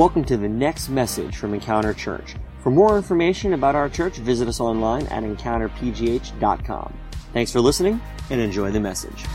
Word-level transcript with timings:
Welcome 0.00 0.24
to 0.24 0.38
the 0.38 0.48
next 0.48 0.88
message 0.88 1.36
from 1.36 1.52
Encounter 1.52 1.92
Church. 1.92 2.34
For 2.62 2.70
more 2.70 2.96
information 2.96 3.52
about 3.52 3.74
our 3.74 3.90
church, 3.90 4.16
visit 4.16 4.48
us 4.48 4.58
online 4.58 5.06
at 5.08 5.24
encounterpgh.com. 5.24 6.94
Thanks 7.34 7.52
for 7.52 7.60
listening 7.60 8.00
and 8.30 8.40
enjoy 8.40 8.70
the 8.70 8.80
message. 8.80 9.26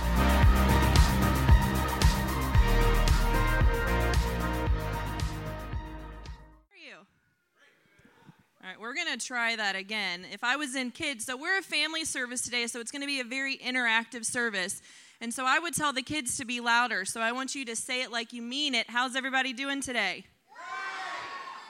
All 8.60 8.72
right, 8.72 8.80
we're 8.82 8.96
going 8.96 9.16
to 9.16 9.24
try 9.24 9.56
that 9.56 9.76
again. 9.76 10.26
If 10.34 10.44
I 10.44 10.56
was 10.56 10.76
in 10.76 10.90
kids, 10.90 11.26
so 11.26 11.38
we're 11.38 11.60
a 11.60 11.62
family 11.62 12.06
service 12.06 12.42
today, 12.42 12.66
so 12.66 12.80
it's 12.80 12.90
going 12.90 13.04
to 13.04 13.08
be 13.08 13.20
a 13.20 13.24
very 13.24 13.56
interactive 13.56 14.26
service. 14.26 14.82
And 15.22 15.32
so 15.32 15.46
I 15.46 15.60
would 15.60 15.76
tell 15.76 15.94
the 15.94 16.02
kids 16.02 16.38
to 16.38 16.46
be 16.46 16.60
louder. 16.60 17.06
So 17.06 17.22
I 17.22 17.34
want 17.34 17.54
you 17.54 17.66
to 17.66 17.76
say 17.76 18.02
it 18.02 18.12
like 18.12 18.34
you 18.34 18.42
mean 18.42 18.74
it. 18.74 18.90
How's 18.90 19.16
everybody 19.16 19.54
doing 19.54 19.80
today? 19.80 20.26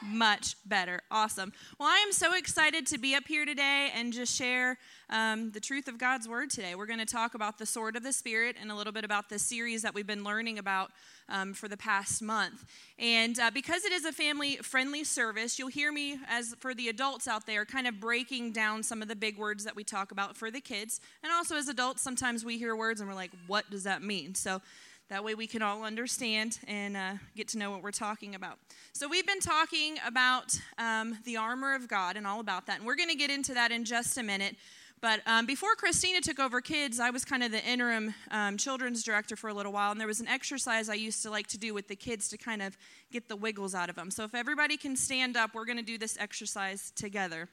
Much 0.04 0.55
better. 0.66 1.02
Awesome. 1.12 1.54
Well, 1.80 1.90
I 1.90 1.98
am 1.98 2.12
so 2.12 2.35
excited 2.35 2.85
to 2.88 2.98
be 2.98 3.16
up 3.16 3.27
here 3.27 3.45
today 3.45 3.91
and 3.95 4.12
just 4.13 4.35
share 4.35 4.77
um, 5.09 5.52
the 5.52 5.59
truth 5.59 5.88
of 5.88 5.98
God's 5.98 6.27
Word 6.27 6.49
today. 6.49 6.76
We're 6.76 6.85
going 6.85 6.99
to 6.99 7.05
talk 7.05 7.35
about 7.35 7.58
the 7.58 7.66
sword 7.66 7.95
of 7.95 8.04
the 8.04 8.13
Spirit 8.13 8.55
and 8.59 8.71
a 8.71 8.76
little 8.76 8.94
bit 8.94 9.04
about 9.04 9.30
the 9.30 9.40
series 9.40 9.81
that 9.84 9.94
we've 9.94 10.08
been 10.08 10.23
learning 10.23 10.58
about 10.59 10.91
um, 11.30 11.54
for 11.54 11.68
the 11.68 11.77
past 11.77 12.21
month. 12.21 12.66
And 12.99 13.40
uh, 13.40 13.52
because 13.52 13.84
it 13.85 13.91
is 13.91 14.05
a 14.05 14.12
family 14.12 14.58
friendly 14.58 15.04
service, 15.04 15.59
you'll 15.59 15.70
hear 15.70 15.91
me, 15.91 16.20
as 16.27 16.55
for 16.59 16.73
the 16.73 16.90
adults 16.90 17.27
out 17.27 17.46
there, 17.46 17.66
kind 17.66 17.88
of 17.88 17.99
breaking 17.99 18.52
down 18.52 18.84
some 18.84 19.02
of 19.02 19.07
the 19.07 19.16
big 19.16 19.38
words 19.38 19.63
that 19.63 19.76
we 19.76 19.84
talk 19.84 20.12
about 20.12 20.38
for 20.38 20.52
the 20.52 20.62
kids. 20.62 21.02
And 21.23 21.32
also, 21.32 21.55
as 21.55 21.68
adults, 21.68 22.02
sometimes 22.02 22.46
we 22.46 22.57
hear 22.57 22.76
words 22.76 23.02
and 23.02 23.09
we're 23.09 23.16
like, 23.16 23.32
what 23.48 23.70
does 23.70 23.84
that 23.84 24.01
mean? 24.01 24.35
So, 24.35 24.62
that 25.09 25.23
way 25.23 25.35
we 25.35 25.45
can 25.45 25.61
all 25.61 25.84
understand 25.84 26.59
and 26.67 26.98
uh, 26.98 27.13
get 27.35 27.48
to 27.49 27.57
know 27.57 27.70
what 27.70 27.84
we're 27.84 27.91
talking 27.91 28.34
about. 28.34 28.57
So, 28.93 29.07
we've 29.07 29.27
been 29.27 29.39
talking 29.39 29.98
about 30.05 30.59
um, 30.77 31.17
the 31.25 31.37
armor 31.37 31.75
of 31.75 31.87
God 31.87 32.17
and 32.17 32.25
all 32.25 32.39
about 32.39 32.65
that. 32.67 32.77
And 32.77 32.85
we're 32.85 32.95
going 32.95 33.09
to 33.09 33.15
get 33.15 33.29
into 33.29 33.53
that 33.53 33.71
in 33.71 33.85
just 33.85 34.17
a 34.17 34.23
minute. 34.23 34.55
But 35.01 35.21
um, 35.27 35.45
before 35.45 35.76
Christina 35.76 36.21
took 36.21 36.39
over 36.39 36.61
kids, 36.61 36.99
I 36.99 37.11
was 37.11 37.23
kind 37.23 37.43
of 37.43 37.51
the 37.51 37.63
interim 37.63 38.15
um, 38.31 38.57
children's 38.57 39.03
director 39.03 39.35
for 39.35 39.49
a 39.49 39.53
little 39.53 39.71
while. 39.71 39.91
And 39.91 39.99
there 39.99 40.07
was 40.07 40.21
an 40.21 40.27
exercise 40.27 40.89
I 40.89 40.95
used 40.95 41.21
to 41.23 41.29
like 41.29 41.48
to 41.48 41.57
do 41.57 41.73
with 41.73 41.87
the 41.87 41.95
kids 41.95 42.27
to 42.29 42.37
kind 42.37 42.61
of 42.61 42.77
get 43.11 43.27
the 43.27 43.35
wiggles 43.35 43.76
out 43.76 43.89
of 43.89 43.95
them. 43.95 44.09
So, 44.09 44.23
if 44.23 44.33
everybody 44.33 44.77
can 44.77 44.95
stand 44.95 45.37
up, 45.37 45.53
we're 45.53 45.65
going 45.65 45.77
to 45.77 45.83
do 45.83 45.99
this 45.99 46.17
exercise 46.20 46.91
together. 46.95 47.49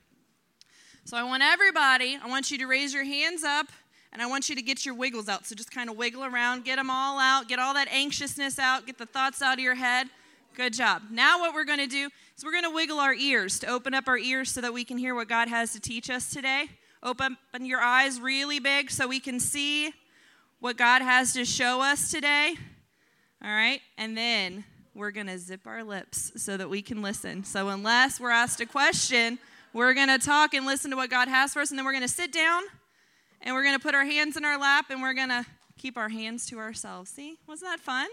So, 1.05 1.19
I 1.19 1.25
want 1.25 1.43
everybody, 1.43 2.17
I 2.23 2.29
want 2.29 2.51
you 2.51 2.57
to 2.59 2.67
raise 2.67 2.95
your 2.95 3.05
hands 3.05 3.45
up 3.45 3.67
and 4.13 4.21
I 4.21 4.27
want 4.27 4.49
you 4.49 4.55
to 4.55 4.63
get 4.63 4.85
your 4.85 4.95
wiggles 4.95 5.29
out. 5.29 5.47
So 5.47 5.55
just 5.55 5.71
kind 5.71 5.89
of 5.89 5.97
wiggle 5.97 6.25
around, 6.25 6.65
get 6.65 6.77
them 6.77 6.91
all 6.91 7.19
out, 7.19 7.49
get 7.49 7.59
all 7.59 7.75
that 7.75 7.89
anxiousness 7.89 8.59
out, 8.59 8.87
get 8.87 8.99
the 8.99 9.07
thoughts 9.07 9.41
out 9.41 9.55
of 9.55 9.61
your 9.61 9.75
head. 9.75 10.09
Good 10.55 10.75
job. 10.75 11.03
Now, 11.11 11.41
what 11.41 11.55
we're 11.55 11.65
going 11.65 11.79
to 11.79 11.87
do 11.87 12.11
is 12.37 12.45
we're 12.45 12.53
going 12.53 12.65
to 12.65 12.71
wiggle 12.71 12.99
our 12.99 13.15
ears 13.15 13.59
to 13.61 13.69
open 13.69 13.95
up 13.95 14.07
our 14.07 14.19
ears 14.19 14.51
so 14.51 14.61
that 14.61 14.75
we 14.75 14.85
can 14.85 14.99
hear 14.99 15.15
what 15.15 15.29
God 15.29 15.49
has 15.49 15.73
to 15.73 15.81
teach 15.81 16.11
us 16.11 16.31
today. 16.31 16.67
Open 17.03 17.39
your 17.61 17.81
eyes 17.81 18.21
really 18.21 18.61
big 18.61 18.91
so 18.91 19.09
we 19.09 19.19
can 19.19 19.41
see 19.41 19.95
what 20.61 20.77
God 20.77 21.01
has 21.01 21.33
to 21.33 21.47
show 21.47 21.81
us 21.81 22.11
today. 22.11 22.55
All 23.43 23.51
right? 23.51 23.81
And 23.97 24.15
then 24.15 24.65
we're 24.95 25.11
going 25.11 25.27
to 25.27 25.39
zip 25.39 25.67
our 25.67 25.83
lips 25.83 26.33
so 26.37 26.59
that 26.59 26.69
we 26.69 26.83
can 26.83 27.01
listen. 27.01 27.45
So, 27.45 27.69
unless 27.69 28.21
we're 28.21 28.31
asked 28.31 28.61
a 28.61 28.67
question, 28.67 29.39
we're 29.73 29.95
going 29.95 30.09
to 30.09 30.19
talk 30.19 30.53
and 30.53 30.67
listen 30.67 30.91
to 30.91 30.97
what 30.97 31.09
God 31.09 31.29
has 31.29 31.55
for 31.55 31.61
us, 31.61 31.71
and 31.71 31.79
then 31.79 31.87
we're 31.87 31.93
going 31.93 32.03
to 32.03 32.09
sit 32.09 32.31
down 32.31 32.63
and 33.43 33.55
we're 33.55 33.65
going 33.65 33.77
to 33.77 33.83
put 33.83 33.95
our 33.95 34.05
hands 34.05 34.37
in 34.37 34.45
our 34.45 34.59
lap 34.59 34.87
and 34.91 35.03
we're 35.03 35.15
going 35.15 35.29
to 35.29 35.45
keep 35.79 35.97
our 35.97 36.09
hands 36.09 36.47
to 36.47 36.59
ourselves. 36.59 37.11
See? 37.11 37.39
Wasn't 37.47 37.71
that 37.71 37.81
fun? 37.81 38.09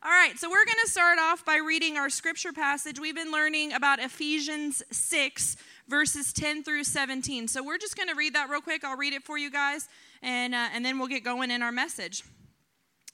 All 0.00 0.10
right, 0.10 0.38
so 0.38 0.48
we're 0.48 0.64
going 0.64 0.78
to 0.84 0.90
start 0.90 1.18
off 1.18 1.44
by 1.44 1.56
reading 1.56 1.96
our 1.96 2.08
scripture 2.08 2.52
passage. 2.52 3.00
We've 3.00 3.16
been 3.16 3.32
learning 3.32 3.72
about 3.72 3.98
Ephesians 3.98 4.80
6, 4.92 5.56
verses 5.88 6.32
10 6.32 6.62
through 6.62 6.84
17. 6.84 7.48
So 7.48 7.64
we're 7.64 7.78
just 7.78 7.96
going 7.96 8.08
to 8.08 8.14
read 8.14 8.34
that 8.34 8.48
real 8.48 8.60
quick. 8.60 8.84
I'll 8.84 8.96
read 8.96 9.12
it 9.12 9.24
for 9.24 9.36
you 9.36 9.50
guys, 9.50 9.88
and, 10.22 10.54
uh, 10.54 10.68
and 10.72 10.84
then 10.84 11.00
we'll 11.00 11.08
get 11.08 11.24
going 11.24 11.50
in 11.50 11.62
our 11.62 11.72
message. 11.72 12.22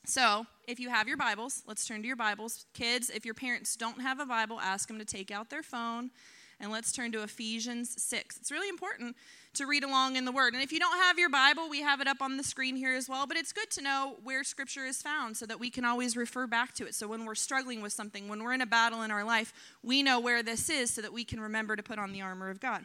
So, 0.04 0.44
if 0.68 0.78
you 0.78 0.90
have 0.90 1.08
your 1.08 1.16
Bibles, 1.16 1.62
let's 1.66 1.86
turn 1.86 2.02
to 2.02 2.06
your 2.06 2.16
Bibles. 2.16 2.66
Kids, 2.74 3.08
if 3.08 3.24
your 3.24 3.32
parents 3.32 3.74
don't 3.74 4.02
have 4.02 4.20
a 4.20 4.26
Bible, 4.26 4.60
ask 4.60 4.86
them 4.86 4.98
to 4.98 5.06
take 5.06 5.30
out 5.30 5.48
their 5.48 5.62
phone 5.62 6.10
and 6.60 6.70
let's 6.70 6.92
turn 6.92 7.12
to 7.12 7.22
Ephesians 7.22 8.00
6. 8.02 8.38
It's 8.38 8.50
really 8.50 8.68
important 8.68 9.16
to 9.54 9.66
read 9.66 9.84
along 9.84 10.16
in 10.16 10.24
the 10.24 10.32
Word. 10.32 10.54
And 10.54 10.62
if 10.62 10.72
you 10.72 10.78
don't 10.78 10.96
have 10.98 11.18
your 11.18 11.30
Bible, 11.30 11.68
we 11.68 11.80
have 11.80 12.00
it 12.00 12.08
up 12.08 12.20
on 12.20 12.36
the 12.36 12.42
screen 12.42 12.76
here 12.76 12.94
as 12.94 13.08
well. 13.08 13.26
But 13.26 13.36
it's 13.36 13.52
good 13.52 13.70
to 13.70 13.82
know 13.82 14.16
where 14.22 14.42
Scripture 14.44 14.84
is 14.84 15.00
found 15.00 15.36
so 15.36 15.46
that 15.46 15.60
we 15.60 15.70
can 15.70 15.84
always 15.84 16.16
refer 16.16 16.46
back 16.46 16.74
to 16.74 16.86
it. 16.86 16.94
So 16.94 17.06
when 17.06 17.24
we're 17.24 17.34
struggling 17.34 17.80
with 17.80 17.92
something, 17.92 18.28
when 18.28 18.42
we're 18.42 18.52
in 18.52 18.60
a 18.60 18.66
battle 18.66 19.02
in 19.02 19.10
our 19.10 19.24
life, 19.24 19.52
we 19.82 20.02
know 20.02 20.18
where 20.18 20.42
this 20.42 20.68
is 20.68 20.90
so 20.90 21.02
that 21.02 21.12
we 21.12 21.24
can 21.24 21.40
remember 21.40 21.76
to 21.76 21.82
put 21.82 21.98
on 21.98 22.12
the 22.12 22.22
armor 22.22 22.50
of 22.50 22.60
God. 22.60 22.84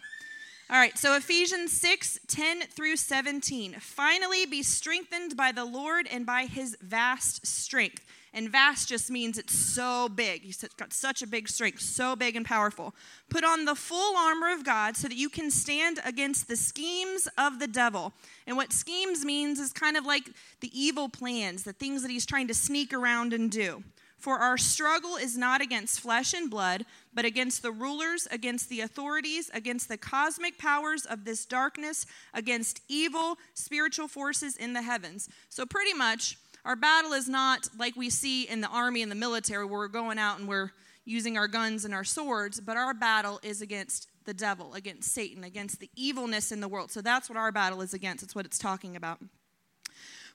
All 0.72 0.78
right, 0.78 0.96
so 0.96 1.16
Ephesians 1.16 1.72
6 1.72 2.19
10 2.28 2.62
through 2.68 2.97
17. 2.97 3.78
Finally, 3.80 4.46
be 4.46 4.62
strengthened 4.62 5.35
by 5.35 5.52
the 5.52 5.66
Lord 5.66 6.07
and 6.12 6.28
by 6.28 6.46
his 6.46 6.78
vast 6.80 7.47
strength. 7.47 8.06
And 8.35 8.52
vast 8.52 8.88
just 8.88 9.09
means 9.09 9.40
it's 9.40 9.58
so 9.58 10.08
big. 10.09 10.44
He's 10.44 10.63
got 10.78 10.94
such 10.94 11.24
a 11.24 11.28
big 11.28 11.50
strength, 11.50 11.81
so 11.81 12.16
big 12.16 12.35
and 12.35 12.46
powerful. 12.46 12.94
Put 13.29 13.44
on 13.44 13.66
the 13.66 13.74
full 13.74 14.16
armor 14.16 14.53
of 14.53 14.63
God 14.63 14.96
so 14.96 15.08
that 15.08 15.18
you 15.18 15.28
can 15.28 15.50
stand 15.50 16.00
against 16.06 16.47
the 16.47 16.56
schemes 16.56 17.28
of 17.35 17.58
the 17.58 17.68
devil. 17.68 18.13
And 18.46 18.56
what 18.56 18.72
schemes 18.72 19.25
means 19.25 19.59
is 19.59 19.74
kind 19.74 19.97
of 19.97 20.06
like 20.06 20.29
the 20.59 20.69
evil 20.79 21.09
plans, 21.09 21.63
the 21.63 21.74
things 21.74 22.03
that 22.03 22.12
he's 22.12 22.28
trying 22.28 22.47
to 22.47 22.53
sneak 22.53 22.94
around 22.94 23.34
and 23.34 23.50
do. 23.50 23.84
For 24.19 24.38
our 24.40 24.57
struggle 24.57 25.16
is 25.16 25.38
not 25.38 25.62
against 25.62 26.02
flesh 26.02 26.34
and 26.34 26.52
blood, 26.52 26.85
but 27.13 27.24
against 27.24 27.62
the 27.62 27.72
rulers, 27.72 28.28
against 28.30 28.68
the 28.68 28.81
authorities, 28.81 29.50
against 29.53 29.88
the 29.88 29.97
cosmic 29.97 30.57
powers 30.57 31.06
of 31.06 31.24
this 31.24 31.46
darkness, 31.46 32.06
against 32.34 32.81
evil 32.90 33.38
spiritual 33.53 34.09
forces 34.09 34.58
in 34.58 34.74
the 34.74 34.81
heavens. 34.81 35.29
So, 35.47 35.66
pretty 35.66 35.94
much, 35.94 36.38
our 36.66 36.75
battle 36.75 37.13
is 37.13 37.29
not 37.29 37.69
like 37.78 37.96
we 37.96 38.09
see 38.09 38.44
in 38.44 38.59
the 38.59 38.68
army 38.68 39.02
and 39.02 39.09
the 39.09 39.16
military 39.16 39.63
where 39.63 39.79
we're 39.79 39.88
going 39.88 40.19
out 40.19 40.38
and 40.38 40.50
we're 40.50 40.72
using 41.06 41.38
our 41.38 41.47
guns 41.47 41.85
and 41.85 41.94
our 41.94 42.03
swords, 42.03 42.59
but 42.59 42.75
our 42.75 42.94
battle 42.94 43.40
is 43.41 43.62
against 43.62 44.08
the 44.25 44.34
devil, 44.34 44.74
against 44.74 45.13
Satan, 45.13 45.46
against 45.46 45.79
the 45.79 45.90
evilness 45.96 46.52
in 46.52 46.59
the 46.59 46.68
world. 46.68 46.91
So, 46.91 47.02
that's 47.02 47.29
what 47.29 47.38
our 47.38 47.53
battle 47.53 47.79
is 47.79 47.94
against. 47.94 48.24
It's 48.24 48.35
what 48.35 48.46
it's 48.46 48.59
talking 48.59 48.97
about. 48.97 49.19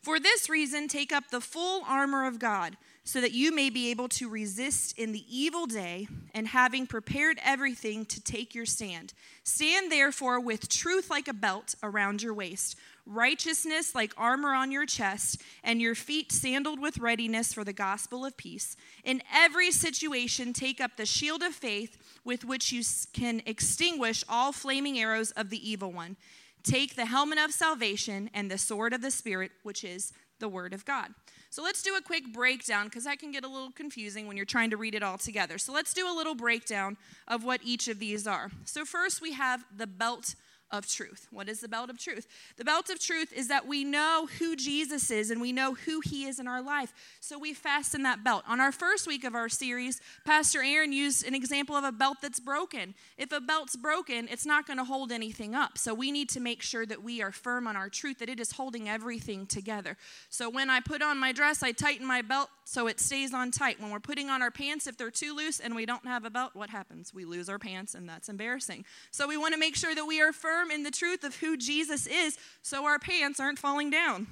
For 0.01 0.19
this 0.19 0.49
reason, 0.49 0.89
take 0.89 1.13
up 1.13 1.25
the 1.31 1.41
full 1.41 1.83
armor 1.87 2.27
of 2.27 2.39
God 2.39 2.79
so 3.07 3.21
that 3.21 3.33
you 3.33 3.55
may 3.55 3.69
be 3.69 3.91
able 3.91 4.09
to 4.09 4.31
resist 4.31 4.99
in 4.99 5.13
the 5.13 5.25
evil 5.29 5.67
day, 5.67 6.09
and 6.33 6.49
having 6.49 6.87
prepared 6.87 7.39
everything 7.45 8.07
to 8.07 8.21
take 8.21 8.55
your 8.55 8.65
stand. 8.65 9.13
Stand 9.45 9.93
therefore 9.93 10.41
with 10.41 10.71
truth 10.71 11.11
like 11.11 11.29
a 11.29 11.35
belt 11.35 11.75
around 11.83 12.23
your 12.23 12.33
waist, 12.33 12.77
righteousness 13.05 13.95
like 13.95 14.15
armor 14.17 14.55
on 14.55 14.73
your 14.73 14.87
chest, 14.87 15.43
and 15.63 15.83
your 15.83 15.95
feet 15.95 16.33
sandaled 16.33 16.81
with 16.81 16.97
readiness 16.97 17.53
for 17.53 17.63
the 17.63 17.75
gospel 17.75 18.25
of 18.25 18.39
peace. 18.39 18.75
In 19.05 19.23
every 19.33 19.71
situation, 19.71 20.55
take 20.55 20.81
up 20.81 20.97
the 20.97 21.05
shield 21.05 21.43
of 21.43 21.55
faith 21.55 21.99
with 22.25 22.45
which 22.47 22.73
you 22.73 22.83
can 23.13 23.43
extinguish 23.45 24.25
all 24.31 24.51
flaming 24.51 24.99
arrows 24.99 25.31
of 25.33 25.51
the 25.51 25.71
evil 25.71 25.93
one. 25.93 26.17
Take 26.63 26.97
the 26.97 27.05
helmet 27.05 27.39
of 27.39 27.53
salvation 27.53 28.31
and 28.33 28.51
the 28.51 28.57
sword 28.57 28.95
of 28.95 29.03
the 29.03 29.11
Spirit, 29.11 29.53
which 29.63 29.85
is 29.85 30.15
the 30.39 30.49
word 30.49 30.73
of 30.73 30.87
God. 30.87 31.11
So 31.55 31.63
let's 31.63 31.85
do 31.85 31.95
a 31.95 32.03
quick 32.03 32.33
breakdown 32.33 32.87
because 32.87 33.05
that 33.05 33.21
can 33.21 33.31
get 33.31 33.45
a 33.45 33.49
little 33.49 33.71
confusing 33.71 34.27
when 34.27 34.37
you're 34.37 34.45
trying 34.45 34.71
to 34.71 34.77
read 34.77 34.93
it 34.93 35.05
all 35.05 35.19
together. 35.19 35.57
So 35.57 35.73
let's 35.73 35.95
do 35.95 36.05
a 36.05 36.11
little 36.13 36.35
breakdown 36.35 36.97
of 37.29 37.45
what 37.45 37.61
each 37.63 37.87
of 37.87 38.01
these 38.01 38.27
are. 38.27 38.51
So, 38.65 38.85
first 38.85 39.23
we 39.23 39.35
have 39.35 39.65
the 39.77 39.87
belt 39.87 40.35
of 40.77 40.87
truth. 40.87 41.29
What 41.31 41.49
is 41.49 41.61
the 41.61 41.69
belt 41.69 41.89
of 41.89 41.99
truth? 41.99 42.27
The 42.57 42.65
belt 42.65 42.91
of 42.91 42.99
truth 42.99 43.33
is 43.33 43.49
that 43.49 43.67
we 43.67 43.85
know 43.85 44.29
who 44.39 44.57
Jesus 44.57 45.11
is 45.11 45.31
and 45.31 45.41
we 45.41 45.53
know 45.53 45.75
who 45.75 46.01
he 46.01 46.25
is 46.25 46.41
in 46.41 46.49
our 46.49 46.61
life. 46.61 46.93
So 47.21 47.39
we 47.39 47.55
fasten 47.55 48.03
that 48.03 48.25
belt. 48.25 48.43
On 48.49 48.61
our 48.61 48.73
first 48.73 49.07
week 49.07 49.25
of 49.25 49.35
our 49.35 49.49
series, 49.49 50.01
Pastor 50.25 50.63
Aaron 50.63 50.93
used 50.93 51.27
an 51.27 51.35
example 51.35 51.77
of 51.77 51.85
a 51.85 51.93
belt 51.93 52.19
that's 52.21 52.41
broken. 52.41 52.95
If 53.17 53.31
a 53.33 53.41
belt's 53.41 53.77
broken, 53.77 54.29
it's 54.31 54.45
not 54.45 54.67
going 54.67 54.79
to 54.79 54.85
hold 54.85 55.13
anything 55.13 55.55
up. 55.55 55.79
So 55.79 55.95
we 55.95 56.11
need 56.11 56.29
to 56.31 56.41
make 56.41 56.61
sure 56.61 56.85
that 56.87 57.03
we 57.03 57.23
are 57.23 57.31
firm 57.31 57.67
on 57.67 57.77
our 57.77 57.89
truth, 57.89 58.19
that 58.19 58.29
it 58.29 58.41
is 58.41 58.53
holding 58.53 58.89
everything 58.89 59.47
together. 59.47 59.97
So 60.29 60.51
when 60.51 60.71
I 60.71 60.81
put 60.81 61.03
on 61.03 61.19
my 61.19 61.33
dress, 61.33 61.63
I 61.63 61.71
tighten 61.73 62.07
my 62.07 62.23
belt 62.23 62.51
so 62.65 62.87
it 62.89 62.99
stays 62.99 63.33
on 63.33 63.51
tight. 63.51 63.81
When 63.81 63.91
we're 63.91 64.01
putting 64.01 64.31
on 64.31 64.43
our 64.43 64.51
pants, 64.51 64.87
if 64.87 64.97
they're 64.97 65.11
too 65.11 65.37
loose 65.37 65.61
and 65.61 65.75
we 65.75 65.87
don't 65.87 66.07
have 66.07 66.25
a 66.25 66.31
belt, 66.31 66.53
what 66.55 66.71
happens? 66.71 67.13
We 67.15 67.25
lose 67.25 67.49
our 67.49 67.59
pants 67.59 67.95
and 67.95 68.09
that's 68.09 68.29
embarrassing. 68.29 68.85
So 69.11 69.29
we 69.29 69.37
want 69.37 69.55
to 69.55 69.61
make 69.61 69.77
sure 69.77 69.95
that 69.95 70.05
we 70.05 70.21
are 70.21 70.33
firm 70.33 70.64
firm 70.65 70.71
in 70.71 70.83
the 70.83 70.91
truth 70.91 71.25
of 71.25 71.37
who 71.37 71.57
Jesus 71.57 72.07
is 72.07 72.39
so 72.63 72.85
our 72.85 72.99
pants 72.99 73.41
aren't 73.41 73.59
falling 73.59 73.91
down. 73.91 74.27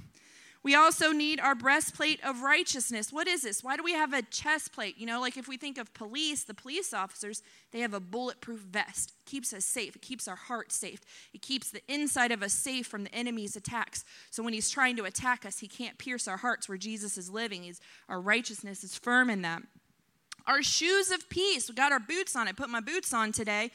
We 0.65 0.77
also 0.77 1.11
need 1.11 1.41
our 1.41 1.57
breastplate 1.57 2.23
of 2.25 2.43
righteousness. 2.43 3.13
What 3.13 3.27
is 3.27 3.43
this? 3.43 3.65
Why 3.65 3.77
do 3.77 3.83
we 3.83 3.95
have 3.95 4.13
a 4.13 4.23
chest 4.23 4.73
plate? 4.73 4.97
You 4.97 5.07
know, 5.07 5.21
like 5.21 5.37
if 5.37 5.49
we 5.49 5.57
think 5.57 5.77
of 5.77 5.93
police, 5.93 6.45
the 6.45 6.55
police 6.55 6.95
officers, 6.95 7.43
they 7.73 7.81
have 7.81 7.95
a 7.95 7.99
bulletproof 7.99 8.61
vest. 8.61 9.13
It 9.27 9.29
keeps 9.29 9.53
us 9.53 9.65
safe. 9.65 9.97
It 9.97 10.03
keeps 10.03 10.29
our 10.29 10.37
heart 10.37 10.71
safe. 10.71 11.01
It 11.35 11.43
keeps 11.43 11.73
the 11.73 11.83
inside 11.89 12.31
of 12.31 12.45
us 12.45 12.53
safe 12.53 12.87
from 12.87 13.03
the 13.03 13.13
enemy's 13.13 13.57
attacks. 13.57 14.05
So 14.31 14.45
when 14.45 14.53
he's 14.53 14.71
trying 14.71 14.95
to 14.99 15.05
attack 15.05 15.45
us, 15.45 15.59
he 15.59 15.67
can't 15.67 15.99
pierce 15.99 16.29
our 16.29 16.37
hearts 16.37 16.69
where 16.69 16.79
Jesus 16.79 17.19
is 17.19 17.29
living. 17.29 17.65
He's, 17.65 17.81
our 18.09 18.21
righteousness 18.21 18.85
is 18.85 18.97
firm 18.97 19.31
in 19.31 19.43
that. 19.43 19.63
Our 20.47 20.63
shoes 20.63 21.11
of 21.11 21.29
peace. 21.29 21.69
We 21.69 21.75
got 21.75 21.91
our 21.91 22.01
boots 22.01 22.37
on. 22.37 22.47
I 22.47 22.53
put 22.53 22.71
my 22.71 22.81
boots 22.81 23.13
on 23.13 23.33
today 23.33 23.73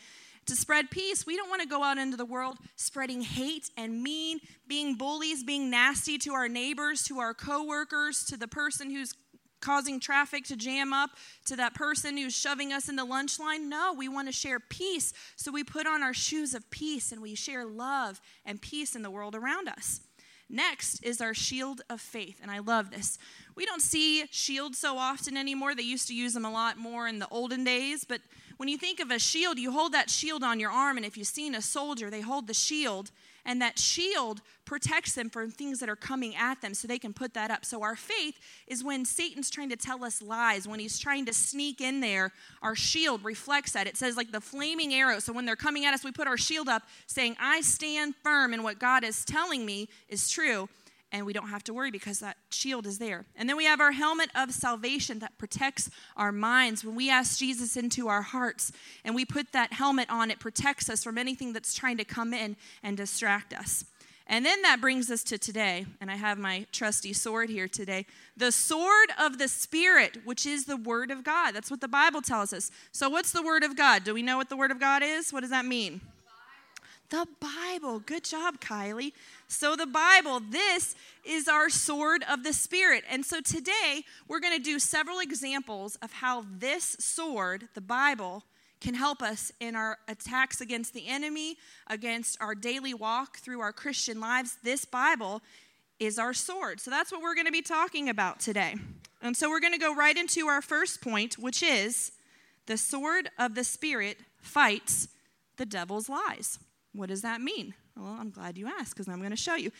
to 0.47 0.55
spread 0.55 0.89
peace. 0.89 1.25
We 1.25 1.35
don't 1.35 1.49
want 1.49 1.61
to 1.61 1.67
go 1.67 1.83
out 1.83 1.97
into 1.97 2.17
the 2.17 2.25
world 2.25 2.57
spreading 2.75 3.21
hate 3.21 3.69
and 3.77 4.01
mean, 4.01 4.39
being 4.67 4.95
bullies, 4.95 5.43
being 5.43 5.69
nasty 5.69 6.17
to 6.19 6.33
our 6.33 6.47
neighbors, 6.47 7.03
to 7.03 7.19
our 7.19 7.33
coworkers, 7.33 8.23
to 8.25 8.37
the 8.37 8.47
person 8.47 8.89
who's 8.89 9.13
causing 9.59 9.99
traffic 9.99 10.43
to 10.45 10.55
jam 10.55 10.93
up, 10.93 11.11
to 11.45 11.55
that 11.55 11.73
person 11.73 12.17
who's 12.17 12.35
shoving 12.35 12.71
us 12.71 12.89
in 12.89 12.95
the 12.95 13.05
lunch 13.05 13.39
line. 13.39 13.69
No, 13.69 13.93
we 13.97 14.07
want 14.07 14.27
to 14.27 14.31
share 14.31 14.59
peace. 14.59 15.13
So 15.35 15.51
we 15.51 15.63
put 15.63 15.87
on 15.87 16.03
our 16.03 16.13
shoes 16.13 16.53
of 16.53 16.69
peace 16.69 17.11
and 17.11 17.21
we 17.21 17.35
share 17.35 17.65
love 17.65 18.21
and 18.45 18.61
peace 18.61 18.95
in 18.95 19.01
the 19.01 19.11
world 19.11 19.35
around 19.35 19.67
us. 19.67 20.01
Next 20.49 21.03
is 21.03 21.19
our 21.19 21.33
shield 21.33 21.81
of 21.89 21.99
faith, 21.99 22.39
and 22.41 22.49
I 22.49 22.59
love 22.59 22.89
this. 22.89 23.17
We 23.55 23.65
don't 23.65 23.81
see 23.81 24.25
shields 24.31 24.77
so 24.77 24.97
often 24.97 25.35
anymore. 25.35 25.75
They 25.75 25.83
used 25.83 26.07
to 26.07 26.15
use 26.15 26.33
them 26.33 26.45
a 26.45 26.51
lot 26.51 26.77
more 26.77 27.05
in 27.05 27.19
the 27.19 27.27
olden 27.27 27.65
days, 27.65 28.05
but 28.05 28.21
when 28.57 28.69
you 28.69 28.77
think 28.77 28.99
of 28.99 29.11
a 29.11 29.19
shield, 29.19 29.59
you 29.59 29.71
hold 29.71 29.93
that 29.93 30.09
shield 30.09 30.43
on 30.43 30.59
your 30.59 30.71
arm, 30.71 30.97
and 30.97 31.05
if 31.05 31.15
you've 31.17 31.27
seen 31.27 31.55
a 31.55 31.61
soldier, 31.61 32.09
they 32.09 32.21
hold 32.21 32.47
the 32.47 32.53
shield, 32.53 33.11
and 33.45 33.61
that 33.61 33.79
shield 33.79 34.41
protects 34.65 35.13
them 35.13 35.29
from 35.29 35.51
things 35.51 35.79
that 35.79 35.87
are 35.87 35.95
coming 35.95 36.35
at 36.35 36.61
them 36.61 36.73
so 36.73 36.87
they 36.87 36.99
can 36.99 37.13
put 37.13 37.33
that 37.35 37.51
up. 37.51 37.63
So, 37.63 37.83
our 37.83 37.95
faith 37.95 38.37
is 38.67 38.83
when 38.83 39.05
Satan's 39.05 39.49
trying 39.49 39.69
to 39.69 39.77
tell 39.77 40.03
us 40.03 40.21
lies, 40.21 40.67
when 40.67 40.79
he's 40.79 40.99
trying 40.99 41.25
to 41.25 41.33
sneak 41.33 41.79
in 41.79 42.01
there, 42.01 42.33
our 42.61 42.75
shield 42.75 43.23
reflects 43.23 43.71
that. 43.73 43.87
It 43.87 43.95
says, 43.95 44.17
like 44.17 44.31
the 44.31 44.41
flaming 44.41 44.93
arrow. 44.93 45.19
So, 45.19 45.31
when 45.31 45.45
they're 45.45 45.55
coming 45.55 45.85
at 45.85 45.93
us, 45.93 46.03
we 46.03 46.11
put 46.11 46.27
our 46.27 46.37
shield 46.37 46.67
up 46.67 46.83
saying, 47.05 47.37
I 47.39 47.61
stand 47.61 48.15
firm 48.23 48.53
in 48.53 48.63
what 48.63 48.79
God 48.79 49.03
is 49.03 49.23
telling 49.23 49.65
me 49.65 49.87
is 50.09 50.29
true 50.29 50.67
and 51.11 51.25
we 51.25 51.33
don't 51.33 51.49
have 51.49 51.63
to 51.65 51.73
worry 51.73 51.91
because 51.91 52.19
that 52.19 52.37
shield 52.51 52.85
is 52.85 52.97
there. 52.97 53.25
And 53.35 53.47
then 53.47 53.55
we 53.55 53.65
have 53.65 53.79
our 53.79 53.93
helmet 53.93 54.29
of 54.35 54.51
salvation 54.51 55.19
that 55.19 55.37
protects 55.37 55.89
our 56.15 56.31
minds. 56.31 56.83
When 56.83 56.95
we 56.95 57.09
ask 57.09 57.39
Jesus 57.39 57.77
into 57.77 58.07
our 58.07 58.21
hearts 58.21 58.71
and 59.05 59.15
we 59.15 59.23
put 59.23 59.53
that 59.53 59.73
helmet 59.73 60.09
on, 60.09 60.31
it 60.31 60.39
protects 60.39 60.89
us 60.89 61.03
from 61.03 61.17
anything 61.17 61.53
that's 61.53 61.73
trying 61.73 61.97
to 61.97 62.05
come 62.05 62.33
in 62.33 62.57
and 62.83 62.97
distract 62.97 63.53
us. 63.53 63.85
And 64.29 64.45
then 64.45 64.61
that 64.63 64.81
brings 64.81 65.09
us 65.09 65.23
to 65.23 65.37
today, 65.37 65.85
and 66.01 66.11
I 66.11 66.15
have 66.15 66.37
my 66.37 66.65
trusty 66.73 67.13
sword 67.13 67.49
here 67.49 67.69
today 67.69 68.05
the 68.35 68.51
sword 68.51 69.09
of 69.17 69.37
the 69.37 69.47
Spirit, 69.47 70.17
which 70.25 70.45
is 70.45 70.65
the 70.65 70.75
Word 70.75 71.11
of 71.11 71.23
God. 71.23 71.51
That's 71.53 71.71
what 71.71 71.79
the 71.79 71.87
Bible 71.87 72.21
tells 72.21 72.51
us. 72.51 72.69
So, 72.91 73.09
what's 73.09 73.31
the 73.31 73.41
Word 73.41 73.63
of 73.63 73.77
God? 73.77 74.03
Do 74.03 74.13
we 74.13 74.21
know 74.21 74.35
what 74.35 74.49
the 74.49 74.57
Word 74.57 74.71
of 74.71 74.81
God 74.81 75.01
is? 75.01 75.31
What 75.31 75.41
does 75.41 75.49
that 75.51 75.65
mean? 75.65 76.01
The 77.09 77.25
Bible. 77.39 77.99
Good 77.99 78.25
job, 78.25 78.59
Kylie. 78.59 79.13
So, 79.47 79.77
the 79.77 79.85
Bible, 79.85 80.41
this 80.41 80.93
is 81.23 81.47
our 81.47 81.69
sword 81.69 82.25
of 82.29 82.43
the 82.43 82.51
Spirit. 82.51 83.05
And 83.09 83.25
so, 83.25 83.39
today 83.39 84.03
we're 84.27 84.41
going 84.41 84.57
to 84.57 84.63
do 84.63 84.77
several 84.77 85.19
examples 85.19 85.95
of 86.01 86.11
how 86.11 86.45
this 86.59 86.97
sword, 86.99 87.69
the 87.75 87.81
Bible, 87.81 88.43
can 88.81 88.93
help 88.93 89.21
us 89.21 89.53
in 89.61 89.73
our 89.73 89.99
attacks 90.09 90.59
against 90.59 90.93
the 90.93 91.07
enemy, 91.07 91.55
against 91.87 92.37
our 92.41 92.53
daily 92.53 92.93
walk 92.93 93.37
through 93.37 93.61
our 93.61 93.71
Christian 93.71 94.19
lives. 94.19 94.57
This 94.61 94.83
Bible 94.83 95.41
is 96.01 96.19
our 96.19 96.33
sword. 96.33 96.81
So, 96.81 96.91
that's 96.91 97.09
what 97.09 97.21
we're 97.21 97.35
going 97.35 97.45
to 97.45 97.53
be 97.53 97.61
talking 97.61 98.09
about 98.09 98.41
today. 98.41 98.75
And 99.21 99.37
so, 99.37 99.49
we're 99.49 99.61
going 99.61 99.71
to 99.71 99.79
go 99.79 99.95
right 99.95 100.17
into 100.17 100.47
our 100.47 100.61
first 100.61 101.01
point, 101.01 101.37
which 101.37 101.63
is 101.63 102.11
the 102.65 102.75
sword 102.75 103.29
of 103.39 103.55
the 103.55 103.63
Spirit 103.63 104.17
fights 104.41 105.07
the 105.55 105.65
devil's 105.65 106.09
lies. 106.09 106.59
What 106.97 107.09
does 107.09 107.21
that 107.21 107.41
mean? 107.41 107.73
Well, 107.95 108.17
I'm 108.19 108.31
glad 108.31 108.57
you 108.57 108.67
asked 108.67 108.95
because 108.95 109.07
I'm 109.07 109.19
going 109.19 109.31
to 109.31 109.37
show 109.37 109.55
you. 109.55 109.71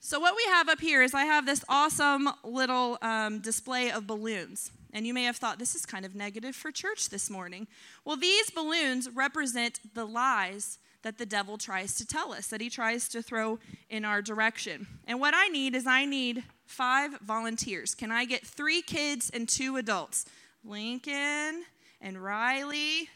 So, 0.00 0.20
what 0.20 0.36
we 0.36 0.44
have 0.52 0.68
up 0.68 0.80
here 0.80 1.02
is 1.02 1.12
I 1.12 1.24
have 1.24 1.44
this 1.44 1.64
awesome 1.68 2.28
little 2.44 2.98
um, 3.02 3.40
display 3.40 3.90
of 3.90 4.06
balloons. 4.06 4.70
And 4.92 5.06
you 5.06 5.12
may 5.12 5.24
have 5.24 5.36
thought 5.36 5.58
this 5.58 5.74
is 5.74 5.84
kind 5.84 6.04
of 6.04 6.14
negative 6.14 6.54
for 6.54 6.70
church 6.70 7.10
this 7.10 7.28
morning. 7.28 7.66
Well, 8.04 8.16
these 8.16 8.50
balloons 8.50 9.08
represent 9.10 9.80
the 9.94 10.06
lies 10.06 10.78
that 11.02 11.18
the 11.18 11.26
devil 11.26 11.58
tries 11.58 11.96
to 11.96 12.06
tell 12.06 12.32
us, 12.32 12.48
that 12.48 12.60
he 12.60 12.70
tries 12.70 13.08
to 13.08 13.22
throw 13.22 13.58
in 13.88 14.04
our 14.04 14.22
direction. 14.22 14.86
And 15.06 15.20
what 15.20 15.34
I 15.34 15.48
need 15.48 15.74
is 15.74 15.86
I 15.86 16.04
need 16.04 16.44
five 16.66 17.18
volunteers. 17.20 17.94
Can 17.94 18.10
I 18.10 18.24
get 18.24 18.46
three 18.46 18.82
kids 18.82 19.30
and 19.30 19.48
two 19.48 19.76
adults? 19.76 20.26
Lincoln 20.64 21.64
and 22.00 22.22
Riley 22.22 23.08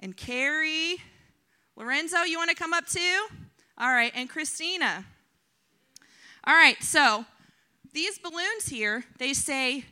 and 0.00 0.16
Carrie. 0.16 0.96
Lorenzo, 1.76 2.22
you 2.22 2.38
want 2.38 2.50
to 2.50 2.56
come 2.56 2.72
up 2.72 2.86
too? 2.86 3.26
All 3.78 3.90
right, 3.90 4.12
and 4.14 4.28
Christina. 4.28 5.04
All 6.44 6.54
right, 6.54 6.80
so 6.82 7.24
these 7.92 8.18
balloons 8.18 8.66
here, 8.66 9.04
they 9.18 9.32
say 9.32 9.84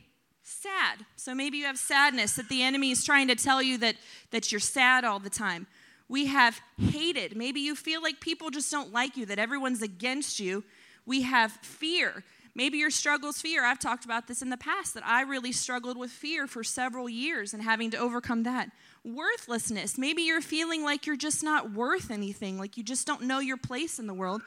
sad. 0.43 1.05
So 1.15 1.33
maybe 1.33 1.57
you 1.57 1.65
have 1.65 1.77
sadness 1.77 2.35
that 2.35 2.49
the 2.49 2.61
enemy 2.61 2.91
is 2.91 3.03
trying 3.03 3.27
to 3.29 3.35
tell 3.35 3.61
you 3.61 3.77
that, 3.79 3.95
that 4.31 4.51
you're 4.51 4.59
sad 4.59 5.03
all 5.03 5.19
the 5.19 5.29
time. 5.29 5.67
We 6.07 6.27
have 6.27 6.59
hated. 6.77 7.37
Maybe 7.37 7.61
you 7.61 7.75
feel 7.75 8.01
like 8.01 8.19
people 8.19 8.49
just 8.49 8.69
don't 8.69 8.91
like 8.91 9.15
you, 9.15 9.25
that 9.27 9.39
everyone's 9.39 9.81
against 9.81 10.39
you. 10.39 10.63
We 11.05 11.21
have 11.21 11.51
fear. 11.51 12.23
Maybe 12.53 12.77
your 12.77 12.89
struggle's 12.89 13.39
fear. 13.39 13.63
I've 13.63 13.79
talked 13.79 14.03
about 14.03 14.27
this 14.27 14.41
in 14.41 14.49
the 14.49 14.57
past 14.57 14.93
that 14.93 15.05
I 15.05 15.21
really 15.21 15.53
struggled 15.53 15.97
with 15.97 16.11
fear 16.11 16.47
for 16.47 16.63
several 16.63 17.07
years 17.07 17.53
and 17.53 17.63
having 17.63 17.91
to 17.91 17.97
overcome 17.97 18.43
that. 18.43 18.69
Worthlessness. 19.03 19.97
Maybe 19.97 20.23
you're 20.23 20.41
feeling 20.41 20.83
like 20.83 21.05
you're 21.05 21.15
just 21.15 21.43
not 21.43 21.71
worth 21.71 22.11
anything, 22.11 22.59
like 22.59 22.77
you 22.77 22.83
just 22.83 23.07
don't 23.07 23.23
know 23.23 23.39
your 23.39 23.57
place 23.57 23.99
in 23.99 24.07
the 24.07 24.13
world. 24.13 24.41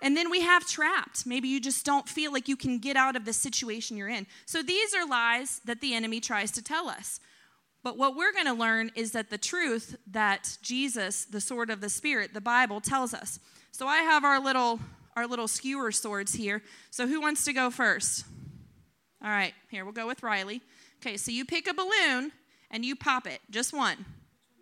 And 0.00 0.16
then 0.16 0.30
we 0.30 0.40
have 0.40 0.66
trapped. 0.66 1.26
Maybe 1.26 1.48
you 1.48 1.60
just 1.60 1.86
don't 1.86 2.08
feel 2.08 2.32
like 2.32 2.48
you 2.48 2.56
can 2.56 2.78
get 2.78 2.96
out 2.96 3.16
of 3.16 3.24
the 3.24 3.32
situation 3.32 3.96
you're 3.96 4.08
in. 4.08 4.26
So 4.44 4.62
these 4.62 4.94
are 4.94 5.06
lies 5.06 5.60
that 5.64 5.80
the 5.80 5.94
enemy 5.94 6.20
tries 6.20 6.50
to 6.52 6.62
tell 6.62 6.88
us. 6.88 7.20
But 7.82 7.96
what 7.96 8.16
we're 8.16 8.32
going 8.32 8.46
to 8.46 8.52
learn 8.52 8.90
is 8.94 9.12
that 9.12 9.30
the 9.30 9.38
truth 9.38 9.96
that 10.10 10.58
Jesus, 10.60 11.24
the 11.24 11.40
sword 11.40 11.70
of 11.70 11.80
the 11.80 11.88
Spirit, 11.88 12.34
the 12.34 12.40
Bible 12.40 12.80
tells 12.80 13.14
us. 13.14 13.38
So 13.70 13.86
I 13.86 13.98
have 13.98 14.24
our 14.24 14.40
little 14.40 14.80
our 15.16 15.26
little 15.26 15.48
skewer 15.48 15.90
swords 15.92 16.34
here. 16.34 16.62
So 16.90 17.06
who 17.06 17.20
wants 17.20 17.44
to 17.46 17.52
go 17.54 17.70
first? 17.70 18.24
All 19.24 19.30
right, 19.30 19.54
here 19.70 19.84
we'll 19.84 19.94
go 19.94 20.06
with 20.06 20.22
Riley. 20.22 20.60
Okay, 21.00 21.16
so 21.16 21.30
you 21.30 21.44
pick 21.44 21.66
a 21.66 21.74
balloon 21.74 22.32
and 22.70 22.84
you 22.84 22.96
pop 22.96 23.26
it, 23.26 23.40
just 23.50 23.72
one. 23.72 24.04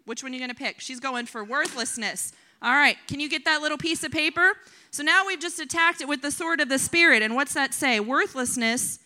Which 0.04 0.22
one 0.22 0.32
are 0.32 0.34
you 0.34 0.40
going 0.40 0.50
to 0.50 0.54
pick? 0.54 0.80
She's 0.80 1.00
going 1.00 1.26
for 1.26 1.42
worthlessness. 1.44 2.32
All 2.60 2.74
right, 2.74 2.96
can 3.08 3.20
you 3.20 3.28
get 3.28 3.44
that 3.44 3.60
little 3.60 3.78
piece 3.78 4.04
of 4.04 4.12
paper? 4.12 4.52
So 4.90 5.02
now 5.02 5.26
we've 5.26 5.40
just 5.40 5.58
attacked 5.58 6.00
it 6.00 6.08
with 6.08 6.22
the 6.22 6.30
sword 6.30 6.60
of 6.60 6.68
the 6.68 6.78
Spirit. 6.78 7.22
And 7.22 7.34
what's 7.34 7.54
that 7.54 7.74
say? 7.74 8.00
Worthlessness. 8.00 9.00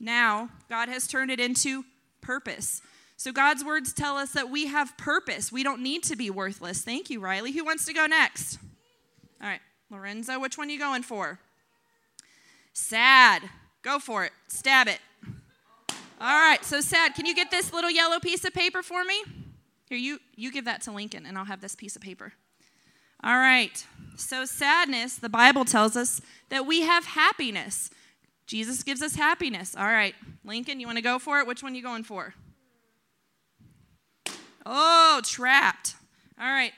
Now, 0.00 0.48
God 0.68 0.88
has 0.88 1.06
turned 1.06 1.30
it 1.30 1.40
into 1.40 1.84
purpose. 2.20 2.82
So 3.16 3.32
God's 3.32 3.64
words 3.64 3.92
tell 3.92 4.16
us 4.16 4.30
that 4.32 4.48
we 4.48 4.66
have 4.66 4.96
purpose. 4.96 5.50
We 5.50 5.64
don't 5.64 5.82
need 5.82 6.04
to 6.04 6.16
be 6.16 6.30
worthless. 6.30 6.82
Thank 6.82 7.10
you, 7.10 7.20
Riley. 7.20 7.52
Who 7.52 7.64
wants 7.64 7.84
to 7.86 7.92
go 7.92 8.06
next? 8.06 8.58
All 9.40 9.48
right, 9.48 9.60
Lorenzo, 9.90 10.38
which 10.38 10.56
one 10.56 10.68
are 10.68 10.72
you 10.72 10.78
going 10.78 11.02
for? 11.02 11.40
Sad. 12.72 13.42
Go 13.82 13.98
for 13.98 14.24
it. 14.24 14.32
Stab 14.46 14.86
it. 14.86 15.00
All 16.20 16.26
right, 16.26 16.64
so 16.64 16.80
sad. 16.80 17.14
Can 17.14 17.26
you 17.26 17.34
get 17.34 17.50
this 17.50 17.72
little 17.72 17.90
yellow 17.90 18.18
piece 18.18 18.44
of 18.44 18.52
paper 18.52 18.82
for 18.82 19.04
me? 19.04 19.22
Here, 19.88 19.98
you, 19.98 20.18
you 20.34 20.50
give 20.50 20.64
that 20.64 20.82
to 20.82 20.92
Lincoln, 20.92 21.24
and 21.24 21.38
I'll 21.38 21.44
have 21.44 21.60
this 21.60 21.76
piece 21.76 21.94
of 21.94 22.02
paper. 22.02 22.32
All 23.22 23.36
right. 23.36 23.84
So, 24.16 24.44
sadness, 24.44 25.16
the 25.16 25.28
Bible 25.28 25.64
tells 25.64 25.96
us 25.96 26.20
that 26.48 26.66
we 26.66 26.82
have 26.82 27.04
happiness. 27.04 27.90
Jesus 28.46 28.82
gives 28.82 29.00
us 29.00 29.14
happiness. 29.14 29.76
All 29.76 29.86
right. 29.86 30.14
Lincoln, 30.44 30.80
you 30.80 30.86
want 30.86 30.98
to 30.98 31.02
go 31.02 31.20
for 31.20 31.38
it? 31.38 31.46
Which 31.46 31.62
one 31.62 31.72
are 31.72 31.76
you 31.76 31.82
going 31.82 32.02
for? 32.02 32.34
Oh, 34.66 35.20
trapped. 35.24 35.94
All 36.40 36.48
right. 36.48 36.72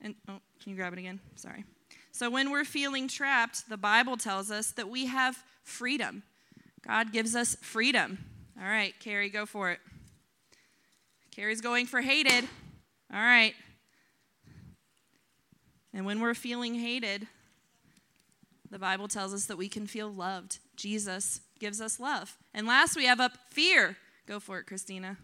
And 0.00 0.16
oh, 0.28 0.40
can 0.60 0.70
you 0.70 0.74
grab 0.74 0.92
it 0.92 0.98
again? 0.98 1.20
Sorry. 1.36 1.64
So, 2.10 2.28
when 2.28 2.50
we're 2.50 2.64
feeling 2.64 3.06
trapped, 3.06 3.68
the 3.68 3.76
Bible 3.76 4.16
tells 4.16 4.50
us 4.50 4.72
that 4.72 4.88
we 4.88 5.06
have 5.06 5.42
freedom. 5.62 6.24
God 6.86 7.12
gives 7.12 7.36
us 7.36 7.56
freedom. 7.62 8.18
All 8.60 8.68
right, 8.68 8.94
Carrie, 9.00 9.30
go 9.30 9.46
for 9.46 9.70
it. 9.70 9.80
Carrie's 11.34 11.60
going 11.60 11.86
for 11.86 12.00
hated. 12.00 12.44
All 13.12 13.20
right. 13.20 13.54
And 15.94 16.06
when 16.06 16.20
we're 16.20 16.34
feeling 16.34 16.74
hated, 16.74 17.26
the 18.70 18.78
Bible 18.78 19.08
tells 19.08 19.34
us 19.34 19.46
that 19.46 19.56
we 19.58 19.68
can 19.68 19.86
feel 19.86 20.10
loved. 20.10 20.58
Jesus 20.76 21.40
gives 21.58 21.80
us 21.80 22.00
love. 22.00 22.36
And 22.54 22.66
last, 22.66 22.96
we 22.96 23.06
have 23.06 23.20
up 23.20 23.32
fear. 23.50 23.96
Go 24.26 24.40
for 24.40 24.58
it, 24.58 24.66
Christina. 24.66 25.18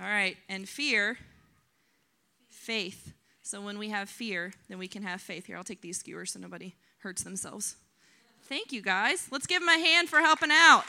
All 0.00 0.06
right, 0.06 0.36
and 0.48 0.68
fear, 0.68 1.18
faith. 2.48 3.12
So 3.42 3.60
when 3.60 3.78
we 3.78 3.90
have 3.90 4.08
fear, 4.08 4.52
then 4.68 4.78
we 4.78 4.88
can 4.88 5.04
have 5.04 5.20
faith. 5.20 5.46
Here, 5.46 5.56
I'll 5.56 5.62
take 5.62 5.82
these 5.82 5.98
skewers 5.98 6.32
so 6.32 6.40
nobody 6.40 6.74
hurts 6.98 7.22
themselves. 7.22 7.76
Thank 8.46 8.72
you, 8.72 8.82
guys. 8.82 9.28
Let's 9.30 9.46
give 9.46 9.60
them 9.60 9.68
a 9.68 9.78
hand 9.78 10.08
for 10.08 10.18
helping 10.18 10.50
out. 10.52 10.84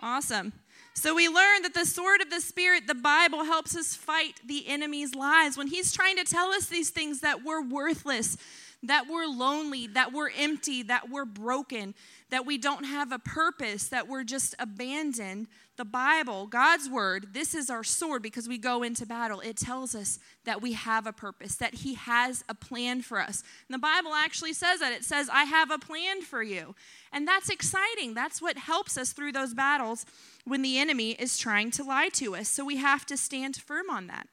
Awesome. 0.00 0.52
So 0.94 1.14
we 1.14 1.28
learn 1.28 1.62
that 1.62 1.74
the 1.74 1.86
sword 1.86 2.20
of 2.20 2.30
the 2.30 2.40
Spirit, 2.40 2.88
the 2.88 2.94
Bible, 2.94 3.44
helps 3.44 3.76
us 3.76 3.94
fight 3.94 4.40
the 4.44 4.66
enemy's 4.66 5.14
lies. 5.14 5.56
When 5.56 5.68
he's 5.68 5.92
trying 5.92 6.16
to 6.16 6.24
tell 6.24 6.48
us 6.48 6.66
these 6.66 6.90
things 6.90 7.20
that 7.20 7.44
we're 7.44 7.62
worthless, 7.62 8.36
that 8.82 9.06
we're 9.08 9.26
lonely, 9.26 9.86
that 9.88 10.12
we're 10.12 10.30
empty, 10.36 10.82
that 10.84 11.10
we're 11.10 11.24
broken, 11.24 11.94
that 12.30 12.46
we 12.46 12.58
don't 12.58 12.84
have 12.84 13.10
a 13.10 13.18
purpose, 13.18 13.88
that 13.88 14.06
we're 14.06 14.22
just 14.22 14.54
abandoned, 14.58 15.48
the 15.76 15.84
Bible, 15.84 16.46
God's 16.46 16.88
word, 16.88 17.28
this 17.32 17.54
is 17.54 17.70
our 17.70 17.84
sword 17.84 18.20
because 18.22 18.48
we 18.48 18.58
go 18.58 18.82
into 18.82 19.06
battle. 19.06 19.40
It 19.40 19.56
tells 19.56 19.94
us 19.94 20.18
that 20.44 20.60
we 20.60 20.72
have 20.72 21.06
a 21.06 21.12
purpose, 21.12 21.54
that 21.56 21.74
He 21.74 21.94
has 21.94 22.44
a 22.48 22.54
plan 22.54 23.00
for 23.00 23.20
us. 23.20 23.42
And 23.68 23.74
the 23.74 23.78
Bible 23.78 24.12
actually 24.12 24.52
says 24.52 24.80
that. 24.80 24.92
It 24.92 25.04
says, 25.04 25.30
I 25.32 25.44
have 25.44 25.70
a 25.70 25.78
plan 25.78 26.22
for 26.22 26.42
you. 26.42 26.74
And 27.12 27.26
that's 27.26 27.48
exciting. 27.48 28.14
That's 28.14 28.42
what 28.42 28.58
helps 28.58 28.98
us 28.98 29.12
through 29.12 29.32
those 29.32 29.54
battles 29.54 30.04
when 30.44 30.62
the 30.62 30.78
enemy 30.78 31.12
is 31.12 31.38
trying 31.38 31.70
to 31.72 31.84
lie 31.84 32.10
to 32.14 32.34
us. 32.34 32.48
So 32.48 32.64
we 32.64 32.76
have 32.76 33.06
to 33.06 33.16
stand 33.16 33.56
firm 33.56 33.88
on 33.88 34.08
that. 34.08 34.26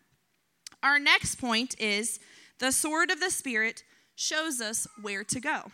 Our 0.82 0.98
next 0.98 1.36
point 1.36 1.76
is 1.80 2.20
the 2.58 2.72
sword 2.72 3.12
of 3.12 3.20
the 3.20 3.30
Spirit 3.30 3.84
shows 4.16 4.62
us 4.62 4.88
where 5.02 5.24
to 5.26 5.40
go. 5.40 5.72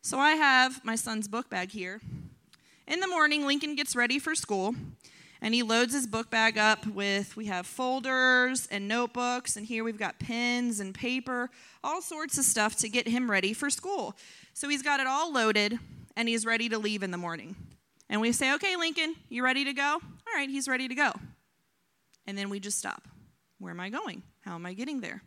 So 0.00 0.18
I 0.18 0.32
have 0.32 0.84
my 0.84 0.94
son's 0.94 1.28
book 1.28 1.50
bag 1.50 1.70
here. 1.70 2.00
In 2.86 3.00
the 3.00 3.08
morning, 3.08 3.46
Lincoln 3.46 3.76
gets 3.76 3.94
ready 3.94 4.18
for 4.18 4.34
school 4.34 4.74
and 5.40 5.54
he 5.54 5.62
loads 5.62 5.92
his 5.92 6.06
book 6.06 6.30
bag 6.30 6.58
up 6.58 6.86
with 6.86 7.36
we 7.36 7.46
have 7.46 7.66
folders 7.66 8.66
and 8.70 8.88
notebooks 8.88 9.56
and 9.56 9.66
here 9.66 9.84
we've 9.84 9.98
got 9.98 10.18
pens 10.18 10.80
and 10.80 10.94
paper 10.94 11.50
all 11.84 12.02
sorts 12.02 12.38
of 12.38 12.44
stuff 12.44 12.76
to 12.76 12.88
get 12.88 13.06
him 13.06 13.30
ready 13.30 13.52
for 13.52 13.70
school. 13.70 14.16
So 14.54 14.68
he's 14.68 14.82
got 14.82 15.00
it 15.00 15.06
all 15.06 15.32
loaded 15.32 15.78
and 16.16 16.28
he's 16.28 16.44
ready 16.44 16.68
to 16.70 16.78
leave 16.78 17.02
in 17.02 17.10
the 17.10 17.18
morning. 17.18 17.54
And 18.08 18.20
we 18.20 18.32
say 18.32 18.54
okay 18.54 18.76
lincoln 18.76 19.14
you 19.28 19.44
ready 19.44 19.64
to 19.64 19.72
go? 19.72 19.82
All 19.82 20.34
right 20.34 20.48
he's 20.48 20.66
ready 20.66 20.88
to 20.88 20.94
go. 20.94 21.12
And 22.26 22.36
then 22.36 22.50
we 22.50 22.60
just 22.60 22.78
stop. 22.78 23.06
Where 23.58 23.72
am 23.72 23.80
i 23.80 23.90
going? 23.90 24.22
How 24.40 24.54
am 24.54 24.66
i 24.66 24.72
getting 24.72 25.00
there 25.00 25.22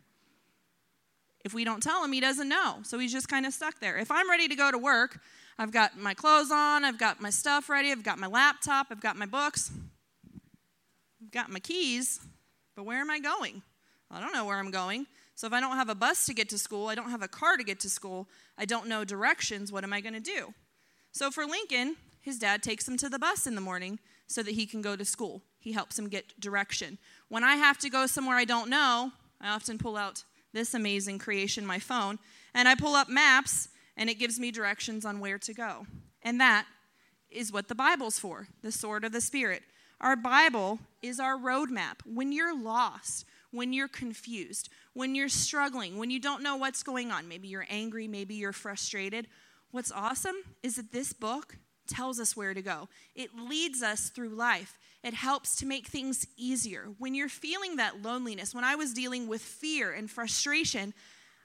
if 1.44 1.54
we 1.54 1.64
don't 1.64 1.82
tell 1.82 2.04
him 2.04 2.12
he 2.12 2.20
doesn't 2.20 2.48
know 2.48 2.78
so 2.82 2.98
he's 2.98 3.12
just 3.12 3.28
kind 3.28 3.46
of 3.46 3.52
stuck 3.52 3.78
there 3.80 3.96
if 3.98 4.10
i'm 4.10 4.28
ready 4.30 4.48
to 4.48 4.54
go 4.54 4.70
to 4.70 4.78
work 4.78 5.20
I've 5.58 5.70
got 5.70 5.98
my 5.98 6.14
clothes 6.14 6.50
on, 6.50 6.84
I've 6.84 6.98
got 6.98 7.20
my 7.20 7.30
stuff 7.30 7.68
ready, 7.68 7.92
I've 7.92 8.02
got 8.02 8.18
my 8.18 8.26
laptop, 8.26 8.88
I've 8.90 9.00
got 9.00 9.16
my 9.16 9.26
books, 9.26 9.70
I've 11.22 11.30
got 11.30 11.50
my 11.50 11.60
keys, 11.60 12.20
but 12.74 12.84
where 12.84 12.98
am 12.98 13.10
I 13.10 13.20
going? 13.20 13.62
I 14.10 14.20
don't 14.20 14.32
know 14.32 14.44
where 14.44 14.58
I'm 14.58 14.70
going. 14.70 15.06
So 15.34 15.46
if 15.46 15.52
I 15.52 15.60
don't 15.60 15.76
have 15.76 15.88
a 15.88 15.94
bus 15.94 16.26
to 16.26 16.34
get 16.34 16.48
to 16.50 16.58
school, 16.58 16.88
I 16.88 16.94
don't 16.94 17.10
have 17.10 17.22
a 17.22 17.28
car 17.28 17.56
to 17.56 17.64
get 17.64 17.80
to 17.80 17.90
school, 17.90 18.28
I 18.56 18.64
don't 18.64 18.88
know 18.88 19.04
directions, 19.04 19.70
what 19.70 19.84
am 19.84 19.92
I 19.92 20.00
going 20.00 20.14
to 20.14 20.20
do? 20.20 20.54
So 21.12 21.30
for 21.30 21.44
Lincoln, 21.44 21.96
his 22.20 22.38
dad 22.38 22.62
takes 22.62 22.88
him 22.88 22.96
to 22.98 23.08
the 23.08 23.18
bus 23.18 23.46
in 23.46 23.54
the 23.54 23.60
morning 23.60 23.98
so 24.26 24.42
that 24.42 24.54
he 24.54 24.66
can 24.66 24.80
go 24.80 24.96
to 24.96 25.04
school. 25.04 25.42
He 25.58 25.72
helps 25.72 25.98
him 25.98 26.08
get 26.08 26.40
direction. 26.40 26.98
When 27.28 27.44
I 27.44 27.56
have 27.56 27.78
to 27.78 27.90
go 27.90 28.06
somewhere 28.06 28.36
I 28.36 28.44
don't 28.44 28.70
know, 28.70 29.12
I 29.40 29.50
often 29.50 29.78
pull 29.78 29.96
out 29.96 30.24
this 30.52 30.74
amazing 30.74 31.18
creation, 31.18 31.64
my 31.66 31.78
phone, 31.78 32.18
and 32.54 32.68
I 32.68 32.74
pull 32.74 32.94
up 32.94 33.08
maps 33.08 33.68
and 33.96 34.08
it 34.08 34.18
gives 34.18 34.38
me 34.38 34.50
directions 34.50 35.04
on 35.04 35.20
where 35.20 35.38
to 35.38 35.54
go. 35.54 35.86
And 36.22 36.40
that 36.40 36.66
is 37.30 37.52
what 37.52 37.68
the 37.68 37.74
Bible's 37.74 38.18
for 38.18 38.48
the 38.62 38.72
sword 38.72 39.04
of 39.04 39.12
the 39.12 39.20
Spirit. 39.20 39.62
Our 40.00 40.16
Bible 40.16 40.80
is 41.00 41.20
our 41.20 41.36
roadmap. 41.36 42.00
When 42.04 42.32
you're 42.32 42.56
lost, 42.56 43.24
when 43.50 43.72
you're 43.72 43.88
confused, 43.88 44.68
when 44.94 45.14
you're 45.14 45.28
struggling, 45.28 45.96
when 45.98 46.10
you 46.10 46.18
don't 46.18 46.42
know 46.42 46.56
what's 46.56 46.82
going 46.82 47.10
on, 47.12 47.28
maybe 47.28 47.48
you're 47.48 47.66
angry, 47.70 48.08
maybe 48.08 48.34
you're 48.34 48.52
frustrated, 48.52 49.28
what's 49.70 49.92
awesome 49.92 50.36
is 50.62 50.76
that 50.76 50.92
this 50.92 51.12
book 51.12 51.56
tells 51.86 52.18
us 52.18 52.36
where 52.36 52.54
to 52.54 52.62
go. 52.62 52.88
It 53.14 53.30
leads 53.36 53.82
us 53.82 54.08
through 54.08 54.30
life. 54.30 54.78
It 55.02 55.14
helps 55.14 55.56
to 55.56 55.66
make 55.66 55.86
things 55.88 56.26
easier. 56.36 56.90
When 56.98 57.14
you're 57.14 57.28
feeling 57.28 57.76
that 57.76 58.02
loneliness, 58.02 58.54
when 58.54 58.64
I 58.64 58.76
was 58.76 58.92
dealing 58.92 59.26
with 59.26 59.42
fear 59.42 59.92
and 59.92 60.10
frustration, 60.10 60.94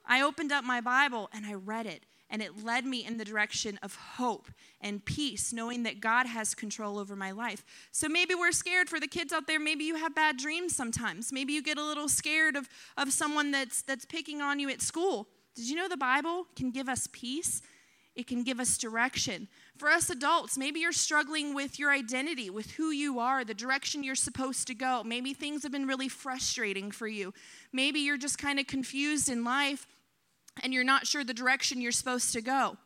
I 0.05 0.21
opened 0.21 0.51
up 0.51 0.63
my 0.63 0.79
Bible 0.79 1.29
and 1.33 1.45
I 1.45 1.53
read 1.53 1.85
it 1.85 2.05
and 2.29 2.41
it 2.41 2.63
led 2.63 2.85
me 2.85 3.05
in 3.05 3.17
the 3.17 3.25
direction 3.25 3.79
of 3.81 3.95
hope 3.95 4.49
and 4.81 5.03
peace, 5.03 5.53
knowing 5.53 5.83
that 5.83 6.01
God 6.01 6.27
has 6.27 6.53
control 6.53 6.99
over 6.99 7.15
my 7.15 7.31
life. 7.31 7.63
So 7.91 8.09
maybe 8.09 8.35
we're 8.35 8.51
scared 8.51 8.89
for 8.89 8.99
the 8.99 9.07
kids 9.07 9.31
out 9.31 9.47
there. 9.47 9.59
Maybe 9.59 9.85
you 9.85 9.95
have 9.95 10.13
bad 10.13 10.37
dreams 10.37 10.75
sometimes. 10.75 11.31
Maybe 11.31 11.53
you 11.53 11.63
get 11.63 11.77
a 11.77 11.83
little 11.83 12.09
scared 12.09 12.55
of, 12.55 12.67
of 12.97 13.11
someone 13.11 13.51
that's, 13.51 13.81
that's 13.81 14.05
picking 14.05 14.41
on 14.41 14.59
you 14.59 14.69
at 14.69 14.81
school. 14.81 15.27
Did 15.55 15.69
you 15.69 15.75
know 15.75 15.87
the 15.87 15.97
Bible 15.97 16.47
can 16.55 16.71
give 16.71 16.89
us 16.89 17.07
peace? 17.11 17.61
It 18.13 18.27
can 18.27 18.43
give 18.43 18.59
us 18.59 18.77
direction. 18.77 19.47
For 19.77 19.89
us 19.89 20.09
adults, 20.09 20.57
maybe 20.57 20.79
you're 20.79 20.91
struggling 20.91 21.53
with 21.53 21.77
your 21.77 21.91
identity, 21.91 22.49
with 22.49 22.71
who 22.71 22.89
you 22.89 23.19
are, 23.19 23.45
the 23.45 23.53
direction 23.53 24.03
you're 24.03 24.15
supposed 24.15 24.65
to 24.67 24.73
go. 24.73 25.03
Maybe 25.03 25.33
things 25.33 25.61
have 25.63 25.71
been 25.71 25.85
really 25.85 26.09
frustrating 26.09 26.89
for 26.89 27.07
you. 27.07 27.31
Maybe 27.71 27.99
you're 27.99 28.17
just 28.17 28.39
kind 28.39 28.59
of 28.59 28.65
confused 28.65 29.29
in 29.29 29.43
life 29.43 29.85
and 30.63 30.73
you're 30.73 30.83
not 30.83 31.05
sure 31.05 31.23
the 31.23 31.33
direction 31.33 31.79
you're 31.79 31.91
supposed 31.91 32.33
to 32.33 32.41
go, 32.41 32.77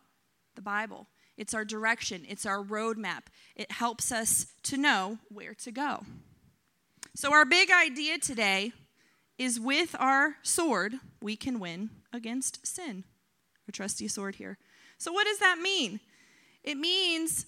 the 0.55 0.61
Bible. 0.61 1.07
It's 1.37 1.53
our 1.53 1.63
direction, 1.63 2.25
it's 2.27 2.45
our 2.45 2.61
roadmap. 2.61 3.23
It 3.55 3.71
helps 3.71 4.11
us 4.11 4.47
to 4.63 4.75
know 4.75 5.17
where 5.29 5.53
to 5.55 5.71
go. 5.71 6.03
So, 7.15 7.33
our 7.33 7.45
big 7.45 7.71
idea 7.71 8.17
today 8.17 8.73
is 9.37 9.59
with 9.59 9.95
our 9.97 10.35
sword, 10.43 10.95
we 11.21 11.35
can 11.35 11.59
win 11.59 11.89
against 12.13 12.65
sin. 12.67 13.05
Our 13.67 13.71
trusty 13.71 14.07
sword 14.07 14.35
here. 14.35 14.57
So, 14.97 15.11
what 15.11 15.25
does 15.25 15.39
that 15.39 15.57
mean? 15.57 15.99
It 16.63 16.77
means 16.77 17.45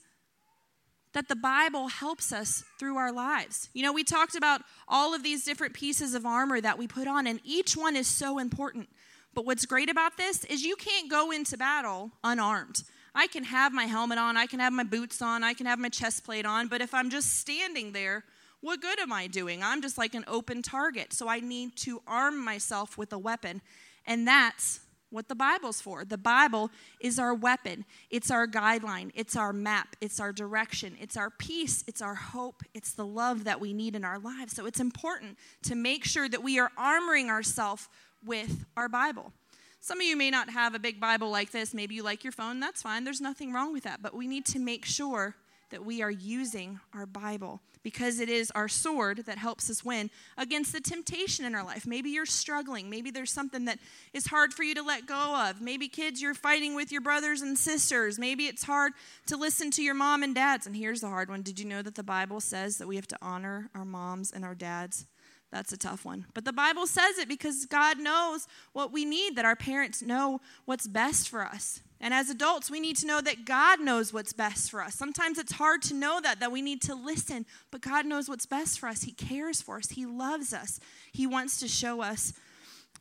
that 1.14 1.28
the 1.28 1.36
Bible 1.36 1.88
helps 1.88 2.32
us 2.34 2.64
through 2.80 2.98
our 2.98 3.12
lives. 3.12 3.70
You 3.74 3.84
know, 3.84 3.94
we 3.94 4.04
talked 4.04 4.36
about 4.36 4.62
all 4.88 5.14
of 5.14 5.22
these 5.24 5.46
different 5.46 5.74
pieces 5.74 6.16
of 6.16 6.26
armor 6.26 6.60
that 6.60 6.78
we 6.78 6.88
put 6.88 7.08
on, 7.08 7.28
and 7.28 7.40
each 7.44 7.78
one 7.78 7.96
is 7.96 8.08
so 8.08 8.40
important. 8.40 8.90
But 9.34 9.46
what's 9.46 9.66
great 9.66 9.90
about 9.90 10.18
this 10.18 10.44
is 10.46 10.64
you 10.64 10.76
can't 10.76 11.10
go 11.10 11.32
into 11.32 11.58
battle 11.58 12.12
unarmed. 12.24 12.84
I 13.16 13.28
can 13.28 13.44
have 13.44 13.74
my 13.74 13.86
helmet 13.86 14.18
on, 14.18 14.38
I 14.38 14.48
can 14.48 14.60
have 14.60 14.74
my 14.74 14.84
boots 14.84 15.22
on, 15.22 15.44
I 15.44 15.54
can 15.54 15.68
have 15.68 15.78
my 15.78 15.90
chest 15.90 16.24
plate 16.24 16.48
on, 16.48 16.68
but 16.68 16.82
if 16.82 16.96
I'm 16.96 17.12
just 17.12 17.40
standing 17.40 17.92
there, 17.92 18.24
what 18.62 18.82
good 18.82 19.00
am 19.00 19.14
I 19.14 19.28
doing? 19.28 19.62
I'm 19.62 19.82
just 19.82 19.98
like 19.98 20.16
an 20.16 20.24
open 20.28 20.62
target. 20.62 21.14
So 21.14 21.28
I 21.28 21.42
need 21.42 21.76
to 21.78 22.02
arm 22.08 22.44
myself 22.44 22.98
with 22.98 23.12
a 23.14 23.18
weapon. 23.18 23.62
And 24.08 24.28
that's 24.28 24.80
what 25.14 25.30
the 25.30 25.36
Bible's 25.36 25.80
for. 25.80 26.04
The 26.04 26.18
Bible 26.18 26.72
is 27.00 27.20
our 27.20 27.34
weapon, 27.34 27.86
it's 28.10 28.32
our 28.32 28.48
guideline, 28.48 29.12
it's 29.14 29.36
our 29.36 29.54
map, 29.54 29.96
it's 30.02 30.20
our 30.20 30.34
direction, 30.34 30.98
it's 31.00 31.16
our 31.16 31.30
peace, 31.30 31.84
it's 31.88 32.02
our 32.02 32.16
hope, 32.16 32.64
it's 32.74 32.94
the 32.94 33.06
love 33.06 33.44
that 33.44 33.62
we 33.62 33.74
need 33.74 33.96
in 33.96 34.04
our 34.04 34.20
lives. 34.20 34.54
So 34.54 34.66
it's 34.66 34.80
important 34.80 35.38
to 35.64 35.76
make 35.76 36.04
sure 36.04 36.28
that 36.28 36.42
we 36.42 36.60
are 36.60 36.72
armoring 36.78 37.30
ourselves 37.30 37.88
with 38.26 38.66
our 38.76 38.90
Bible. 38.90 39.32
Some 39.80 40.00
of 40.00 40.08
you 40.08 40.16
may 40.16 40.32
not 40.32 40.50
have 40.50 40.74
a 40.74 40.80
big 40.80 41.00
Bible 41.00 41.30
like 41.30 41.52
this. 41.52 41.74
Maybe 41.74 41.96
you 41.96 42.04
like 42.04 42.24
your 42.24 42.32
phone. 42.32 42.60
That's 42.60 42.82
fine. 42.82 43.04
There's 43.04 43.22
nothing 43.22 43.52
wrong 43.52 43.74
with 43.74 43.84
that. 43.84 44.02
But 44.02 44.16
we 44.16 44.28
need 44.28 44.46
to 44.46 44.60
make 44.60 44.86
sure 44.86 45.36
that 45.74 45.84
we 45.84 46.04
are 46.04 46.12
using 46.12 46.80
our 46.94 47.08
Bible 47.08 47.60
because 47.82 48.20
it 48.20 48.30
is 48.30 48.52
our 48.52 48.68
sword 48.68 49.24
that 49.26 49.40
helps 49.40 49.72
us 49.72 49.84
win 49.84 50.12
against 50.38 50.72
the 50.72 50.80
temptation 50.80 51.46
in 51.46 51.56
our 51.56 51.66
life. 51.66 51.88
Maybe 51.88 52.12
you're 52.12 52.28
struggling. 52.28 52.92
Maybe 52.92 53.10
there's 53.10 53.32
something 53.32 53.66
that 53.66 53.80
is 54.14 54.28
hard 54.28 54.54
for 54.54 54.62
you 54.62 54.76
to 54.76 54.84
let 54.84 55.08
go 55.08 55.48
of. 55.50 55.62
Maybe, 55.62 55.88
kids, 55.88 56.22
you're 56.22 56.36
fighting 56.36 56.76
with 56.76 56.92
your 56.92 57.02
brothers 57.02 57.42
and 57.42 57.58
sisters. 57.58 58.20
Maybe 58.20 58.46
it's 58.46 58.64
hard 58.64 58.94
to 59.26 59.36
listen 59.36 59.72
to 59.72 59.82
your 59.82 59.96
mom 59.96 60.22
and 60.22 60.36
dads. 60.36 60.68
And 60.68 60.76
here's 60.76 61.02
the 61.02 61.10
hard 61.10 61.28
one 61.28 61.42
Did 61.42 61.60
you 61.60 61.66
know 61.66 61.82
that 61.82 61.96
the 61.96 62.04
Bible 62.04 62.40
says 62.40 62.78
that 62.78 62.88
we 62.88 62.96
have 62.96 63.08
to 63.08 63.18
honor 63.20 63.72
our 63.74 63.84
moms 63.84 64.32
and 64.32 64.46
our 64.46 64.54
dads? 64.54 65.08
That's 65.54 65.72
a 65.72 65.78
tough 65.78 66.04
one. 66.04 66.26
But 66.34 66.46
the 66.46 66.52
Bible 66.52 66.88
says 66.88 67.20
it 67.20 67.28
because 67.28 67.68
God 67.68 68.00
knows 68.00 68.48
what 68.72 68.92
we 68.92 69.06
need, 69.06 69.36
that 69.36 69.46
our 69.46 69.56
parents 69.56 70.02
know 70.02 70.42
what's 70.66 70.88
best 70.88 71.30
for 71.30 71.46
us. 71.46 71.80
And 72.02 72.12
as 72.12 72.32
adults, 72.32 72.72
we 72.72 72.80
need 72.80 72.98
to 72.98 73.06
know 73.06 73.22
that 73.22 73.46
God 73.46 73.80
knows 73.80 74.12
what's 74.12 74.34
best 74.34 74.72
for 74.72 74.82
us. 74.82 74.96
Sometimes 74.96 75.38
it's 75.38 75.52
hard 75.52 75.84
to 75.84 75.94
know 75.94 76.20
that, 76.22 76.40
that 76.40 76.52
we 76.52 76.64
need 76.64 76.82
to 76.82 76.96
listen, 76.96 77.46
but 77.70 77.82
God 77.82 78.08
knows 78.08 78.28
what's 78.28 78.48
best 78.48 78.80
for 78.80 78.90
us. 78.90 79.04
He 79.04 79.12
cares 79.12 79.62
for 79.62 79.78
us, 79.78 79.90
He 79.90 80.08
loves 80.08 80.54
us, 80.54 80.80
He 81.12 81.28
wants 81.28 81.60
to 81.60 81.68
show 81.68 82.02
us 82.02 82.34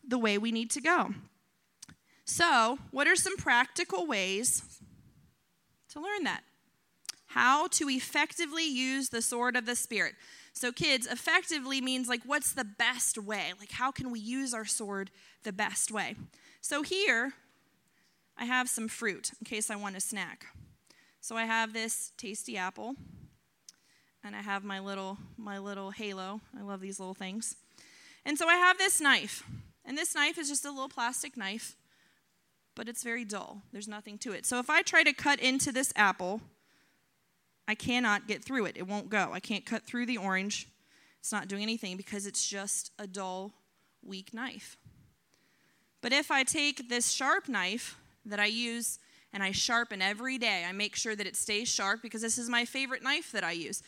the 0.07 0.19
way 0.19 0.37
we 0.37 0.53
need 0.53 0.71
to 0.73 0.83
go. 0.83 1.15
So, 2.27 2.79
what 2.91 3.09
are 3.09 3.17
some 3.17 3.39
practical 3.39 4.07
ways 4.07 4.63
to 5.93 6.01
learn 6.01 6.25
that? 6.25 6.43
How 7.29 7.67
to 7.69 7.89
effectively 7.89 8.69
use 8.69 9.09
the 9.09 9.23
sword 9.23 9.57
of 9.57 9.65
the 9.65 9.75
Spirit. 9.75 10.17
So, 10.55 10.71
kids, 10.71 11.07
effectively 11.07 11.81
means 11.81 12.09
like, 12.09 12.23
what's 12.25 12.53
the 12.53 12.65
best 12.65 13.17
way? 13.17 13.53
Like, 13.59 13.73
how 13.73 13.91
can 13.91 14.11
we 14.11 14.21
use 14.21 14.53
our 14.53 14.67
sword 14.67 15.11
the 15.45 15.53
best 15.53 15.91
way? 15.91 16.15
So, 16.61 16.83
here 16.83 17.33
I 18.37 18.45
have 18.45 18.69
some 18.69 18.89
fruit 18.89 19.31
in 19.41 19.47
case 19.47 19.71
I 19.71 19.77
want 19.77 19.97
a 19.97 20.01
snack. 20.01 20.47
So, 21.21 21.37
I 21.37 21.45
have 21.45 21.73
this 21.73 22.13
tasty 22.19 22.57
apple, 22.57 22.97
and 24.23 24.37
I 24.37 24.43
have 24.43 24.63
my 24.63 24.79
little, 24.79 25.19
my 25.39 25.59
little 25.59 25.91
halo. 25.91 26.43
I 26.59 26.63
love 26.63 26.81
these 26.81 27.01
little 27.01 27.15
things. 27.15 27.57
And 28.25 28.37
so, 28.37 28.47
I 28.47 28.57
have 28.57 28.77
this 28.77 29.01
knife, 29.01 29.45
and 29.87 29.97
this 29.97 30.15
knife 30.15 30.37
is 30.37 30.49
just 30.49 30.67
a 30.67 30.71
little 30.71 30.89
plastic 30.89 31.35
knife, 31.35 31.77
but 32.75 32.89
it's 32.89 33.03
very 33.03 33.25
dull. 33.25 33.63
There's 33.73 33.89
nothing 33.89 34.19
to 34.19 34.33
it. 34.33 34.45
So, 34.45 34.59
if 34.59 34.69
I 34.69 34.83
try 34.83 35.03
to 35.03 35.15
cut 35.15 35.41
into 35.41 35.73
this 35.73 35.95
apple, 35.97 36.43
I 37.69 37.75
cannot 37.75 38.27
get 38.27 38.45
through 38.45 38.67
it. 38.67 38.77
It 38.77 38.87
won't 38.87 39.09
go. 39.09 39.31
I 39.33 39.41
can't 39.41 39.65
cut 39.65 39.85
through 39.85 40.07
the 40.07 40.19
orange. 40.19 40.69
It's 41.21 41.33
not 41.33 41.49
doing 41.49 41.63
anything 41.63 41.97
because 41.97 42.27
it's 42.27 42.47
just 42.47 42.91
a 42.99 43.07
dull, 43.07 43.53
weak 44.03 44.35
knife. 44.35 44.77
But 46.01 46.13
if 46.13 46.31
I 46.31 46.43
take 46.43 46.89
this 46.89 47.13
sharp 47.13 47.49
knife 47.49 47.97
that 48.27 48.41
I 48.41 48.47
use 48.47 48.99
and 49.33 49.43
I 49.43 49.53
sharpen 49.53 50.03
every 50.03 50.37
day, 50.37 50.65
I 50.69 50.73
make 50.73 50.97
sure 50.97 51.15
that 51.15 51.27
it 51.27 51.37
stays 51.37 51.69
sharp 51.69 52.03
because 52.03 52.21
this 52.21 52.39
is 52.39 52.49
my 52.49 52.65
favorite 52.65 53.03
knife 53.03 53.31
that 53.33 53.45
I 53.45 53.53
use. 53.53 53.83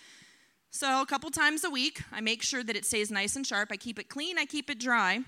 So, 0.70 1.02
a 1.02 1.06
couple 1.06 1.30
times 1.30 1.62
a 1.62 1.70
week, 1.70 2.02
I 2.10 2.20
make 2.20 2.42
sure 2.42 2.64
that 2.64 2.74
it 2.74 2.84
stays 2.84 3.10
nice 3.10 3.36
and 3.36 3.46
sharp. 3.46 3.68
I 3.70 3.76
keep 3.76 3.98
it 3.98 4.08
clean, 4.08 4.38
I 4.38 4.44
keep 4.44 4.70
it 4.70 4.80
dry. 4.80 5.20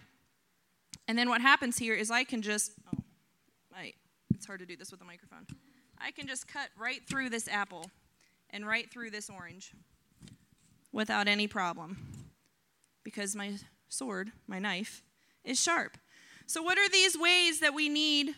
And 1.09 1.17
then 1.17 1.29
what 1.29 1.41
happens 1.41 1.79
here 1.79 1.95
is 1.95 2.11
I 2.11 2.25
can 2.25 2.43
just, 2.43 2.73
oh, 2.93 3.03
I, 3.77 3.93
it's 4.35 4.47
hard 4.47 4.59
to 4.61 4.67
do 4.67 4.77
this 4.77 4.91
with 4.91 5.01
a 5.03 5.05
microphone. 5.05 5.47
I 5.99 6.11
can 6.11 6.27
just 6.27 6.49
cut 6.49 6.69
right 6.77 7.01
through 7.09 7.31
this 7.31 7.49
apple 7.49 7.91
and 8.51 8.67
right 8.67 8.91
through 8.91 9.11
this 9.11 9.31
orange 9.31 9.73
without 10.93 11.29
any 11.29 11.47
problem 11.47 11.97
because 13.05 13.37
my 13.37 13.55
sword, 13.89 14.33
my 14.47 14.59
knife, 14.59 15.03
is 15.45 15.63
sharp. 15.63 15.97
So, 16.47 16.63
what 16.63 16.79
are 16.79 16.89
these 16.89 17.19
ways 17.19 17.61
that 17.61 17.75
we 17.75 17.89
need 17.89 18.35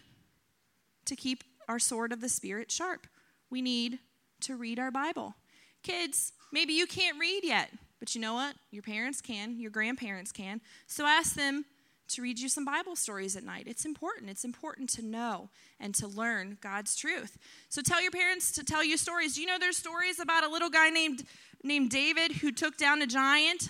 to 1.07 1.17
keep 1.17 1.45
our 1.69 1.79
sword 1.79 2.13
of 2.13 2.21
the 2.21 2.29
Spirit 2.29 2.71
sharp? 2.71 3.07
We 3.51 3.63
need 3.63 3.99
to 4.43 4.57
read 4.57 4.79
our 4.79 4.91
Bible. 4.91 5.35
Kids, 5.83 6.33
maybe 6.53 6.73
you 6.73 6.87
can't 6.87 7.19
read 7.19 7.41
yet, 7.45 7.71
but 7.99 8.15
you 8.15 8.21
know 8.21 8.35
what? 8.35 8.57
Your 8.71 8.83
parents 8.83 9.21
can, 9.21 9.59
your 9.59 9.71
grandparents 9.71 10.33
can. 10.33 10.61
So, 10.87 11.07
ask 11.07 11.35
them 11.35 11.65
to 12.09 12.23
read 12.23 12.39
you 12.39 12.49
some 12.49 12.65
Bible 12.65 12.97
stories 12.97 13.37
at 13.37 13.45
night. 13.45 13.65
It's 13.67 13.85
important. 13.85 14.31
It's 14.31 14.45
important 14.45 14.89
to 14.91 15.05
know 15.05 15.51
and 15.79 15.95
to 15.97 16.07
learn 16.07 16.59
God's 16.61 16.97
truth. 16.97 17.39
So 17.69 17.83
tell 17.83 18.03
your 18.03 18.11
parents 18.11 18.53
to 18.53 18.65
tell 18.65 18.83
you 18.83 18.97
stories. 18.97 19.35
Do 19.35 19.43
you 19.43 19.47
know 19.47 19.59
there's 19.59 19.77
stories 19.77 20.19
about 20.19 20.45
a 20.45 20.49
little 20.49 20.71
guy 20.71 20.91
named 20.91 21.25
named 21.63 21.91
David 21.91 22.33
who 22.33 22.53
took 22.53 22.77
down 22.77 23.03
a 23.03 23.07
giant? 23.07 23.69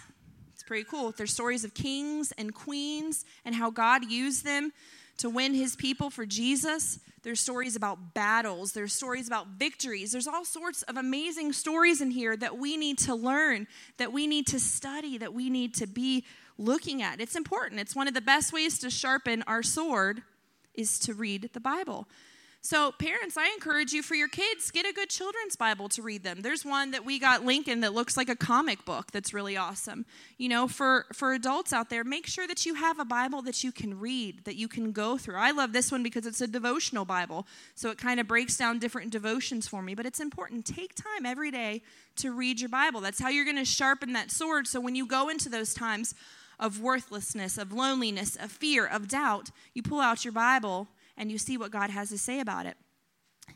It's 0.52 0.62
pretty 0.62 0.84
cool. 0.84 1.12
There's 1.12 1.32
stories 1.32 1.64
of 1.64 1.74
kings 1.74 2.32
and 2.36 2.54
queens 2.54 3.24
and 3.44 3.54
how 3.54 3.70
God 3.70 4.10
used 4.10 4.44
them 4.44 4.72
to 5.18 5.30
win 5.30 5.54
his 5.54 5.74
people 5.76 6.10
for 6.10 6.24
Jesus. 6.26 7.00
There's 7.22 7.40
stories 7.40 7.76
about 7.76 8.14
battles, 8.14 8.72
there's 8.72 8.92
stories 8.92 9.26
about 9.26 9.48
victories. 9.58 10.12
There's 10.12 10.28
all 10.28 10.44
sorts 10.44 10.82
of 10.82 10.96
amazing 10.96 11.52
stories 11.52 12.00
in 12.00 12.10
here 12.10 12.36
that 12.36 12.56
we 12.56 12.76
need 12.76 12.98
to 12.98 13.14
learn, 13.14 13.66
that 13.96 14.12
we 14.12 14.26
need 14.26 14.46
to 14.48 14.60
study, 14.60 15.18
that 15.18 15.34
we 15.34 15.50
need 15.50 15.74
to 15.74 15.86
be 15.86 16.24
looking 16.58 17.02
at. 17.02 17.20
It's 17.20 17.36
important. 17.36 17.80
It's 17.80 17.96
one 17.96 18.08
of 18.08 18.14
the 18.14 18.20
best 18.20 18.52
ways 18.52 18.78
to 18.80 18.90
sharpen 18.90 19.42
our 19.46 19.62
sword 19.62 20.22
is 20.74 20.98
to 21.00 21.14
read 21.14 21.50
the 21.52 21.60
Bible. 21.60 22.08
So, 22.60 22.90
parents, 22.90 23.36
I 23.36 23.46
encourage 23.54 23.92
you 23.92 24.02
for 24.02 24.16
your 24.16 24.28
kids, 24.28 24.72
get 24.72 24.84
a 24.84 24.92
good 24.92 25.08
children's 25.08 25.54
Bible 25.54 25.88
to 25.90 26.02
read 26.02 26.24
them. 26.24 26.42
There's 26.42 26.64
one 26.64 26.90
that 26.90 27.04
we 27.04 27.20
got 27.20 27.44
Lincoln 27.44 27.80
that 27.80 27.94
looks 27.94 28.16
like 28.16 28.28
a 28.28 28.34
comic 28.34 28.84
book 28.84 29.12
that's 29.12 29.32
really 29.32 29.56
awesome. 29.56 30.04
You 30.38 30.48
know, 30.48 30.66
for 30.66 31.06
for 31.12 31.32
adults 31.32 31.72
out 31.72 31.88
there, 31.88 32.02
make 32.02 32.26
sure 32.26 32.48
that 32.48 32.66
you 32.66 32.74
have 32.74 32.98
a 32.98 33.04
Bible 33.04 33.42
that 33.42 33.62
you 33.62 33.70
can 33.70 33.98
read, 33.98 34.44
that 34.44 34.56
you 34.56 34.66
can 34.66 34.90
go 34.90 35.16
through. 35.16 35.36
I 35.36 35.52
love 35.52 35.72
this 35.72 35.92
one 35.92 36.02
because 36.02 36.26
it's 36.26 36.40
a 36.40 36.48
devotional 36.48 37.04
Bible. 37.04 37.46
So 37.76 37.90
it 37.90 37.96
kind 37.96 38.18
of 38.18 38.26
breaks 38.26 38.56
down 38.56 38.80
different 38.80 39.12
devotions 39.12 39.68
for 39.68 39.80
me, 39.80 39.94
but 39.94 40.04
it's 40.04 40.20
important. 40.20 40.66
Take 40.66 40.94
time 40.96 41.24
every 41.24 41.52
day 41.52 41.82
to 42.16 42.32
read 42.32 42.60
your 42.60 42.70
Bible. 42.70 43.00
That's 43.00 43.20
how 43.20 43.28
you're 43.28 43.44
going 43.44 43.56
to 43.56 43.64
sharpen 43.64 44.14
that 44.14 44.32
sword 44.32 44.66
so 44.66 44.80
when 44.80 44.96
you 44.96 45.06
go 45.06 45.28
into 45.28 45.48
those 45.48 45.74
times 45.74 46.14
of 46.58 46.80
worthlessness, 46.80 47.58
of 47.58 47.72
loneliness, 47.72 48.36
of 48.36 48.50
fear, 48.50 48.86
of 48.86 49.08
doubt, 49.08 49.50
you 49.74 49.82
pull 49.82 50.00
out 50.00 50.24
your 50.24 50.32
Bible 50.32 50.88
and 51.16 51.30
you 51.30 51.38
see 51.38 51.56
what 51.56 51.70
God 51.70 51.90
has 51.90 52.08
to 52.10 52.18
say 52.18 52.40
about 52.40 52.66
it. 52.66 52.76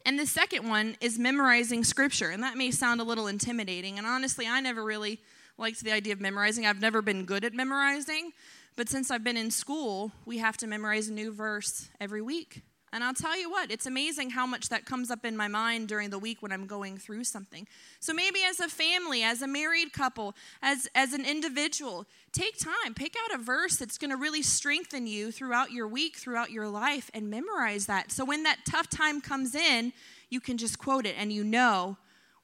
And 0.04 0.18
the 0.18 0.26
second 0.26 0.68
one 0.68 0.97
is 1.00 1.18
memorizing 1.18 1.85
scripture. 1.85 2.30
And 2.30 2.42
that 2.42 2.56
may 2.56 2.71
sound 2.71 3.00
a 3.00 3.04
little 3.04 3.26
intimidating. 3.26 3.99
And 3.99 4.06
honestly, 4.06 4.47
I 4.47 4.61
never 4.61 4.82
really 4.82 5.21
liked 5.59 5.82
the 5.82 5.92
idea 5.92 6.12
of 6.12 6.21
memorizing. 6.21 6.66
I've 6.66 6.80
never 6.80 7.02
been 7.02 7.25
good 7.25 7.44
at 7.44 7.54
memorizing. 7.54 8.32
But 8.75 8.88
since 8.88 9.11
I've 9.11 9.23
been 9.23 9.37
in 9.37 9.50
school, 9.50 10.12
we 10.24 10.38
have 10.38 10.57
to 10.59 10.66
memorize 10.66 11.09
a 11.09 11.12
new 11.12 11.31
verse 11.31 11.90
every 12.00 12.22
week. 12.22 12.62
And 12.94 13.02
I'll 13.02 13.14
tell 13.14 13.38
you 13.38 13.50
what, 13.50 13.70
it's 13.70 13.87
amazing 13.87 14.31
how 14.31 14.46
much 14.46 14.68
that 14.68 14.85
comes 14.85 15.11
up 15.11 15.24
in 15.24 15.35
my 15.35 15.48
mind 15.48 15.88
during 15.88 16.11
the 16.11 16.18
week 16.18 16.42
when 16.42 16.52
I'm 16.52 16.66
going 16.66 16.98
through 16.98 17.24
something. 17.24 17.66
So 18.00 18.12
maybe 18.12 18.40
as 18.46 18.61
a 18.61 18.68
family, 18.68 19.22
as 19.22 19.40
a 19.40 19.48
married 19.48 19.94
couple, 19.94 20.35
as, 20.61 20.88
as 20.94 21.14
an 21.14 21.24
individual, 21.24 22.05
take 22.33 22.59
time, 22.59 22.92
pick 22.94 23.14
out 23.24 23.35
a 23.35 23.42
verse 23.42 23.76
that's 23.76 23.96
going 23.96 24.11
to 24.11 24.16
really 24.18 24.42
strengthen 24.42 25.07
you 25.07 25.33
throughout 25.33 25.70
your 25.72 25.88
week, 25.88 26.16
throughout 26.16 26.50
your 26.50 26.68
life, 26.68 27.11
and 27.14 27.31
memorize 27.31 27.87
that. 27.87 28.12
So 28.12 28.26
when 28.26 28.42
that 28.42 28.59
tough 28.68 28.90
time 28.90 29.22
comes 29.22 29.55
in, 29.55 29.94
you 30.28 30.40
can 30.40 30.59
just 30.59 30.78
quote 30.78 31.07
it 31.07 31.14
and 31.16 31.33
you 31.33 31.44
know 31.44 31.96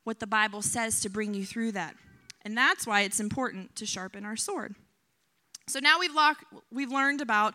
what 0.05 0.19
the 0.19 0.27
Bible 0.27 0.63
says 0.63 1.03
to 1.03 1.11
bring 1.11 1.35
you 1.35 1.45
through 1.45 1.73
that. 1.73 1.95
And 2.41 2.57
that's 2.57 2.87
why 2.87 3.03
it's 3.03 3.21
important 3.21 3.77
to 3.77 3.85
sharpen 3.85 4.25
our 4.25 4.37
sword. 4.37 4.77
So 5.67 5.81
now 5.81 5.99
we've, 5.99 6.15
locked, 6.15 6.45
we've 6.73 6.91
learned 6.91 7.21
about 7.21 7.55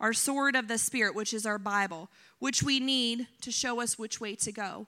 our 0.00 0.12
sword 0.12 0.56
of 0.56 0.68
the 0.68 0.78
Spirit, 0.78 1.14
which 1.14 1.32
is 1.32 1.46
our 1.46 1.58
Bible, 1.58 2.10
which 2.38 2.62
we 2.62 2.80
need 2.80 3.26
to 3.40 3.50
show 3.50 3.80
us 3.80 3.98
which 3.98 4.20
way 4.20 4.34
to 4.36 4.52
go. 4.52 4.86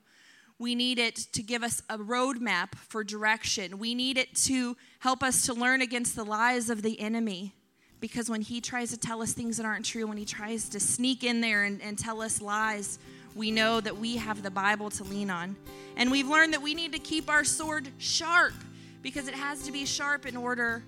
We 0.59 0.75
need 0.75 0.99
it 0.99 1.17
to 1.33 1.43
give 1.43 1.63
us 1.63 1.83
a 1.91 1.99
roadmap 1.99 2.75
for 2.77 3.05
direction. 3.05 3.79
We 3.79 3.95
need 3.95 4.17
it 4.17 4.35
to 4.45 4.77
help 5.01 5.23
us 5.23 5.45
to 5.47 5.55
learn 5.55 5.83
against 5.83 6.17
the 6.17 6.25
lies 6.25 6.71
of 6.71 6.83
the 6.83 6.99
enemy. 6.99 7.55
Because 8.01 8.31
when 8.31 8.41
he 8.41 8.61
tries 8.61 8.91
to 8.91 8.97
tell 8.97 9.23
us 9.23 9.33
things 9.33 9.57
that 9.59 9.67
aren't 9.67 9.85
true, 9.85 10.07
when 10.07 10.17
he 10.17 10.25
tries 10.25 10.69
to 10.71 10.81
sneak 10.81 11.25
in 11.25 11.41
there 11.41 11.65
and, 11.65 11.81
and 11.83 11.99
tell 11.99 12.23
us 12.23 12.41
lies, 12.41 12.99
we 13.35 13.51
know 13.51 13.81
that 13.81 13.97
we 13.99 14.17
have 14.17 14.43
the 14.43 14.51
Bible 14.51 14.89
to 14.91 15.05
lean 15.05 15.31
on. 15.31 15.57
And 15.97 16.11
we've 16.11 16.29
learned 16.29 16.55
that 16.55 16.63
we 16.63 16.75
need 16.75 16.93
to 16.93 16.99
keep 16.99 17.29
our 17.29 17.45
sword 17.45 17.89
sharp 17.99 18.55
because 19.03 19.29
it 19.29 19.35
has 19.35 19.63
to 19.65 19.73
be 19.73 19.85
sharp 19.85 20.27
in 20.27 20.37
order 20.37 20.83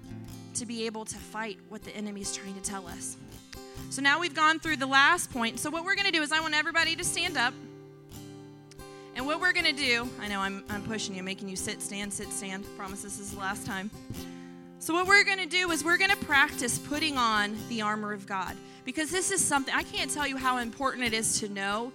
to 0.55 0.67
be 0.67 0.87
able 0.87 1.05
to 1.05 1.17
fight 1.17 1.59
what 1.69 1.83
the 1.83 1.95
enemy's 1.95 2.35
trying 2.35 2.55
to 2.55 2.63
tell 2.63 2.87
us. 2.87 3.17
So 3.91 4.03
now 4.03 4.21
we've 4.21 4.35
gone 4.35 4.59
through 4.59 4.77
the 4.77 4.87
last 4.87 5.33
point. 5.33 5.59
So 5.59 5.71
what 5.71 5.85
we're 5.85 5.95
going 5.95 6.07
to 6.07 6.13
do 6.13 6.23
is 6.23 6.31
I 6.31 6.41
want 6.41 6.55
everybody 6.55 6.95
to 6.97 7.05
stand 7.05 7.37
up. 7.39 7.55
And 9.15 9.27
what 9.27 9.41
we're 9.41 9.53
going 9.53 9.65
to 9.65 9.73
do, 9.73 10.09
I 10.21 10.29
know 10.29 10.41
I'm, 10.41 10.63
I'm 10.69 10.83
pushing 10.83 11.15
you, 11.15 11.23
making 11.23 11.49
you 11.49 11.57
sit, 11.57 11.81
stand, 11.81 12.13
sit, 12.13 12.31
stand. 12.31 12.65
Promise 12.77 13.03
this 13.03 13.19
is 13.19 13.33
the 13.33 13.39
last 13.39 13.67
time. 13.67 13.91
So, 14.79 14.95
what 14.95 15.09
we're 15.09 15.25
going 15.25 15.39
to 15.39 15.47
do 15.47 15.71
is 15.73 15.83
we're 15.83 15.97
going 15.97 16.11
to 16.11 16.17
practice 16.19 16.79
putting 16.79 17.19
on 17.19 17.57
the 17.69 17.83
armor 17.83 18.13
of 18.13 18.27
God 18.27 18.57
because 18.85 19.11
this 19.11 19.33
is 19.33 19.45
something 19.45 19.75
I 19.75 19.83
can't 19.83 20.11
tell 20.11 20.27
you 20.27 20.37
how 20.37 20.59
important 20.59 21.05
it 21.05 21.15
is 21.15 21.41
to 21.41 21.49
know 21.49 21.91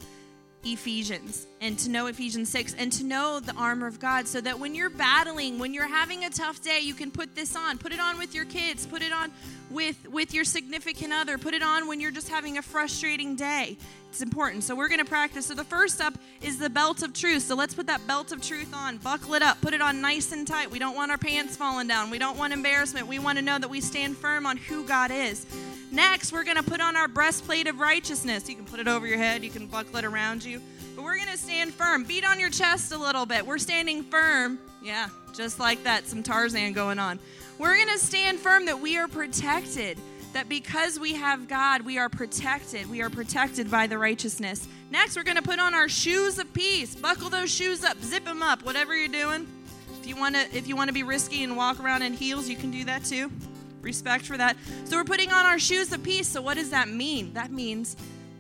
Ephesians 0.64 1.48
and 1.62 1.78
to 1.80 1.90
know 1.90 2.08
Ephesians 2.08 2.50
6 2.50 2.76
and 2.78 2.92
to 2.94 3.04
know 3.04 3.40
the 3.40 3.54
armor 3.54 3.88
of 3.88 4.00
God 4.00 4.28
so 4.28 4.40
that 4.42 4.60
when 4.60 4.76
you're 4.76 4.90
battling, 4.90 5.60
when 5.60 5.74
you're 5.74 5.88
having 5.88 6.26
a 6.26 6.30
tough 6.30 6.62
day, 6.62 6.80
you 6.80 6.94
can 6.94 7.12
put 7.12 7.36
this 7.36 7.56
on. 7.56 7.78
Put 7.78 7.92
it 7.92 8.00
on 8.00 8.18
with 8.18 8.34
your 8.34 8.46
kids, 8.46 8.86
put 8.86 9.02
it 9.02 9.12
on 9.12 9.32
with 9.70 10.08
with 10.10 10.34
your 10.34 10.44
significant 10.44 11.12
other, 11.12 11.38
put 11.38 11.54
it 11.54 11.64
on 11.64 11.88
when 11.88 12.00
you're 12.00 12.12
just 12.12 12.30
having 12.30 12.58
a 12.58 12.62
frustrating 12.62 13.36
day. 13.36 13.78
It's 14.10 14.22
important. 14.22 14.64
So 14.64 14.76
we're 14.76 14.90
going 14.90 15.00
to 15.00 15.06
practice. 15.06 15.48
So 15.48 15.56
the 15.56 15.64
first 15.64 16.00
up 16.00 16.14
is 16.42 16.60
the 16.60 16.70
belt 16.70 17.02
of 17.02 17.14
truth. 17.14 17.42
So 17.42 17.56
let's 17.56 17.74
put 17.74 17.88
that 17.88 18.06
belt 18.06 18.32
of 18.32 18.42
truth 18.42 18.72
on. 18.72 18.98
Buckle 18.98 19.34
it 19.34 19.42
up. 19.42 19.60
Put 19.60 19.74
it 19.74 19.82
on 19.82 20.02
nice 20.02 20.32
and 20.32 20.48
tight. 20.48 20.70
We 20.70 20.78
don't 20.78 20.96
want 20.96 21.10
our 21.10 21.18
pants 21.18 21.56
falling 21.58 21.88
down. 21.88 22.12
We 22.12 22.20
don't 22.20 22.38
want 22.38 22.54
embarrassment. 22.54 23.08
We 23.08 23.18
want 23.18 23.40
to 23.40 23.44
know 23.44 23.58
that 23.58 23.70
we 23.70 23.82
stand 23.82 24.16
firm 24.16 24.46
on 24.46 24.58
who 24.58 24.86
God 24.86 25.10
is. 25.10 25.48
Next, 25.94 26.34
we're 26.34 26.44
going 26.44 26.58
to 26.58 26.64
put 26.64 26.82
on 26.82 26.96
our 26.96 27.08
breastplate 27.08 27.68
of 27.68 27.80
righteousness. 27.80 28.50
You 28.50 28.56
can 28.56 28.66
put 28.66 28.80
it 28.80 28.88
over 28.88 29.06
your 29.06 29.20
head, 29.20 29.44
you 29.44 29.52
can 29.52 29.68
buckle 29.68 29.98
it 29.98 30.06
around 30.06 30.44
you. 30.44 30.60
But 30.96 31.04
we're 31.04 31.18
going 31.18 31.30
to 31.30 31.38
stand 31.38 31.72
firm. 31.72 32.04
Beat 32.04 32.28
on 32.28 32.40
your 32.40 32.50
chest 32.50 32.92
a 32.92 32.98
little 32.98 33.28
bit. 33.28 33.46
We're 33.46 33.60
standing 33.60 34.02
firm. 34.02 34.58
Yeah, 34.82 35.10
just 35.34 35.60
like 35.60 35.84
that. 35.84 36.08
Some 36.08 36.24
Tarzan 36.24 36.74
going 36.74 36.98
on. 36.98 37.20
We're 37.60 37.76
going 37.76 37.90
to 37.90 38.00
stand 38.00 38.40
firm 38.40 38.66
that 38.66 38.80
we 38.80 38.98
are 38.98 39.08
protected. 39.08 40.00
That 40.34 40.50
because 40.50 41.00
we 41.00 41.14
have 41.14 41.48
God, 41.48 41.84
we 41.84 42.00
are 42.00 42.10
protected. 42.10 42.90
We 42.90 43.04
are 43.04 43.12
protected 43.12 43.70
by 43.70 43.86
the 43.86 44.00
righteousness. 44.00 44.68
Next, 44.90 45.16
we're 45.16 45.22
going 45.22 45.38
to 45.38 45.44
put 45.44 45.60
on 45.60 45.76
our 45.76 45.88
shoes 45.88 46.40
of 46.40 46.52
peace. 46.56 46.96
Buckle 46.96 47.30
those 47.30 47.52
shoes 47.52 47.84
up, 47.84 48.02
zip 48.02 48.26
them 48.26 48.42
up, 48.42 48.66
whatever 48.66 48.98
you're 48.98 49.10
doing. 49.10 49.46
If 50.00 50.08
you 50.08 50.16
want 50.16 50.34
to 50.34 50.58
if 50.58 50.68
you 50.68 50.76
want 50.76 50.88
to 50.88 50.94
be 50.94 51.04
risky 51.04 51.44
and 51.44 51.56
walk 51.56 51.80
around 51.80 52.02
in 52.02 52.14
heels, 52.14 52.50
you 52.50 52.56
can 52.56 52.72
do 52.72 52.84
that 52.86 53.06
too 53.06 53.30
respect 53.84 54.26
for 54.26 54.38
that. 54.38 54.58
So 54.86 54.98
we're 54.98 55.04
putting 55.04 55.32
on 55.32 55.46
our 55.46 55.60
shoes 55.60 55.92
of 55.92 56.02
peace. 56.04 56.28
So 56.28 56.42
what 56.42 56.56
does 56.58 56.72
that 56.72 56.90
mean? 56.90 57.34
That 57.34 57.52
means 57.52 57.96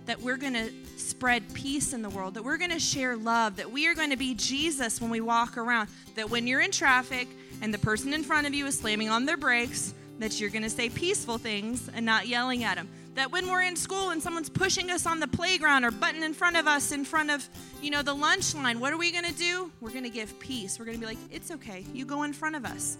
that 0.05 0.21
we're 0.21 0.37
going 0.37 0.53
to 0.53 0.69
spread 0.97 1.53
peace 1.53 1.93
in 1.93 2.01
the 2.01 2.09
world, 2.09 2.33
that 2.33 2.43
we're 2.43 2.57
going 2.57 2.71
to 2.71 2.79
share 2.79 3.15
love, 3.15 3.55
that 3.57 3.71
we 3.71 3.87
are 3.87 3.95
going 3.95 4.09
to 4.09 4.17
be 4.17 4.33
Jesus 4.33 4.99
when 4.99 5.09
we 5.09 5.21
walk 5.21 5.57
around, 5.57 5.89
that 6.15 6.29
when 6.29 6.47
you're 6.47 6.61
in 6.61 6.71
traffic 6.71 7.27
and 7.61 7.73
the 7.73 7.77
person 7.77 8.13
in 8.13 8.23
front 8.23 8.47
of 8.47 8.53
you 8.53 8.65
is 8.65 8.77
slamming 8.77 9.09
on 9.09 9.25
their 9.25 9.37
brakes, 9.37 9.93
that 10.19 10.39
you're 10.39 10.49
going 10.49 10.63
to 10.63 10.69
say 10.69 10.89
peaceful 10.89 11.37
things 11.37 11.89
and 11.93 12.05
not 12.05 12.27
yelling 12.27 12.63
at 12.63 12.75
them. 12.75 12.87
That 13.15 13.31
when 13.31 13.47
we're 13.47 13.61
in 13.61 13.75
school 13.75 14.09
and 14.09 14.21
someone's 14.21 14.49
pushing 14.49 14.89
us 14.89 15.05
on 15.05 15.19
the 15.19 15.27
playground 15.27 15.85
or 15.85 15.91
button 15.91 16.23
in 16.23 16.33
front 16.33 16.57
of 16.57 16.67
us 16.67 16.91
in 16.91 17.05
front 17.05 17.29
of, 17.29 17.47
you 17.81 17.91
know, 17.91 18.01
the 18.01 18.13
lunch 18.13 18.55
line, 18.55 18.79
what 18.79 18.91
are 18.91 18.97
we 18.97 19.11
going 19.11 19.25
to 19.25 19.33
do? 19.33 19.71
We're 19.81 19.91
going 19.91 20.03
to 20.03 20.09
give 20.09 20.39
peace. 20.39 20.79
We're 20.79 20.85
going 20.85 20.97
to 20.97 21.01
be 21.01 21.05
like, 21.05 21.19
"It's 21.31 21.51
okay. 21.51 21.85
You 21.93 22.05
go 22.05 22.23
in 22.23 22.33
front 22.33 22.55
of 22.55 22.65
us." 22.65 22.97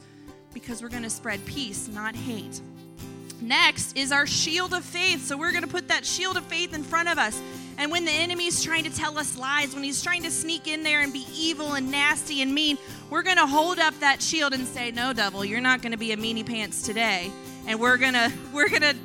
Because 0.54 0.82
we're 0.82 0.90
going 0.90 1.04
to 1.04 1.10
spread 1.10 1.44
peace, 1.46 1.88
not 1.88 2.16
hate. 2.16 2.62
Next 3.44 3.98
is 3.98 4.12
our 4.12 4.26
shield 4.26 4.74
of 4.74 4.86
faith. 4.86 5.26
So 5.26 5.38
we're 5.38 5.52
going 5.52 5.64
to 5.64 5.70
put 5.70 5.90
that 5.90 6.06
shield 6.06 6.38
of 6.38 6.46
faith 6.46 6.74
in 6.74 6.84
front 6.84 7.10
of 7.10 7.18
us. 7.18 7.42
And 7.78 7.92
when 7.92 8.06
the 8.06 8.12
enemy's 8.12 8.64
trying 8.64 8.86
to 8.86 8.90
tell 8.90 9.18
us 9.18 9.38
lies, 9.38 9.74
when 9.74 9.84
he's 9.84 10.02
trying 10.02 10.24
to 10.24 10.32
sneak 10.32 10.68
in 10.68 10.84
there 10.84 11.02
and 11.02 11.12
be 11.12 11.26
evil 11.36 11.74
and 11.74 11.92
nasty 11.92 12.42
and 12.42 12.54
mean, 12.54 12.78
we're 13.10 13.24
going 13.24 13.38
to 13.38 13.48
hold 13.48 13.80
up 13.80 14.00
that 14.00 14.22
shield 14.22 14.54
and 14.54 14.66
say, 14.66 14.92
"No, 14.92 15.12
devil, 15.12 15.44
you're 15.44 15.62
not 15.62 15.82
going 15.82 15.92
to 15.92 15.98
be 15.98 16.12
a 16.14 16.18
meanie 16.18 16.46
pants 16.46 16.84
today." 16.84 17.32
And 17.68 17.80
we're 17.80 17.98
going 17.98 18.14
to 18.14 18.32
we're 18.54 18.70
going 18.70 18.84
to 18.84 18.96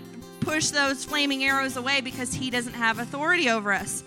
push 0.40 0.68
those 0.68 1.04
flaming 1.04 1.44
arrows 1.44 1.76
away 1.76 2.00
because 2.00 2.32
He 2.32 2.50
doesn't 2.50 2.74
have 2.74 2.98
authority 2.98 3.50
over 3.50 3.72
us. 3.72 4.04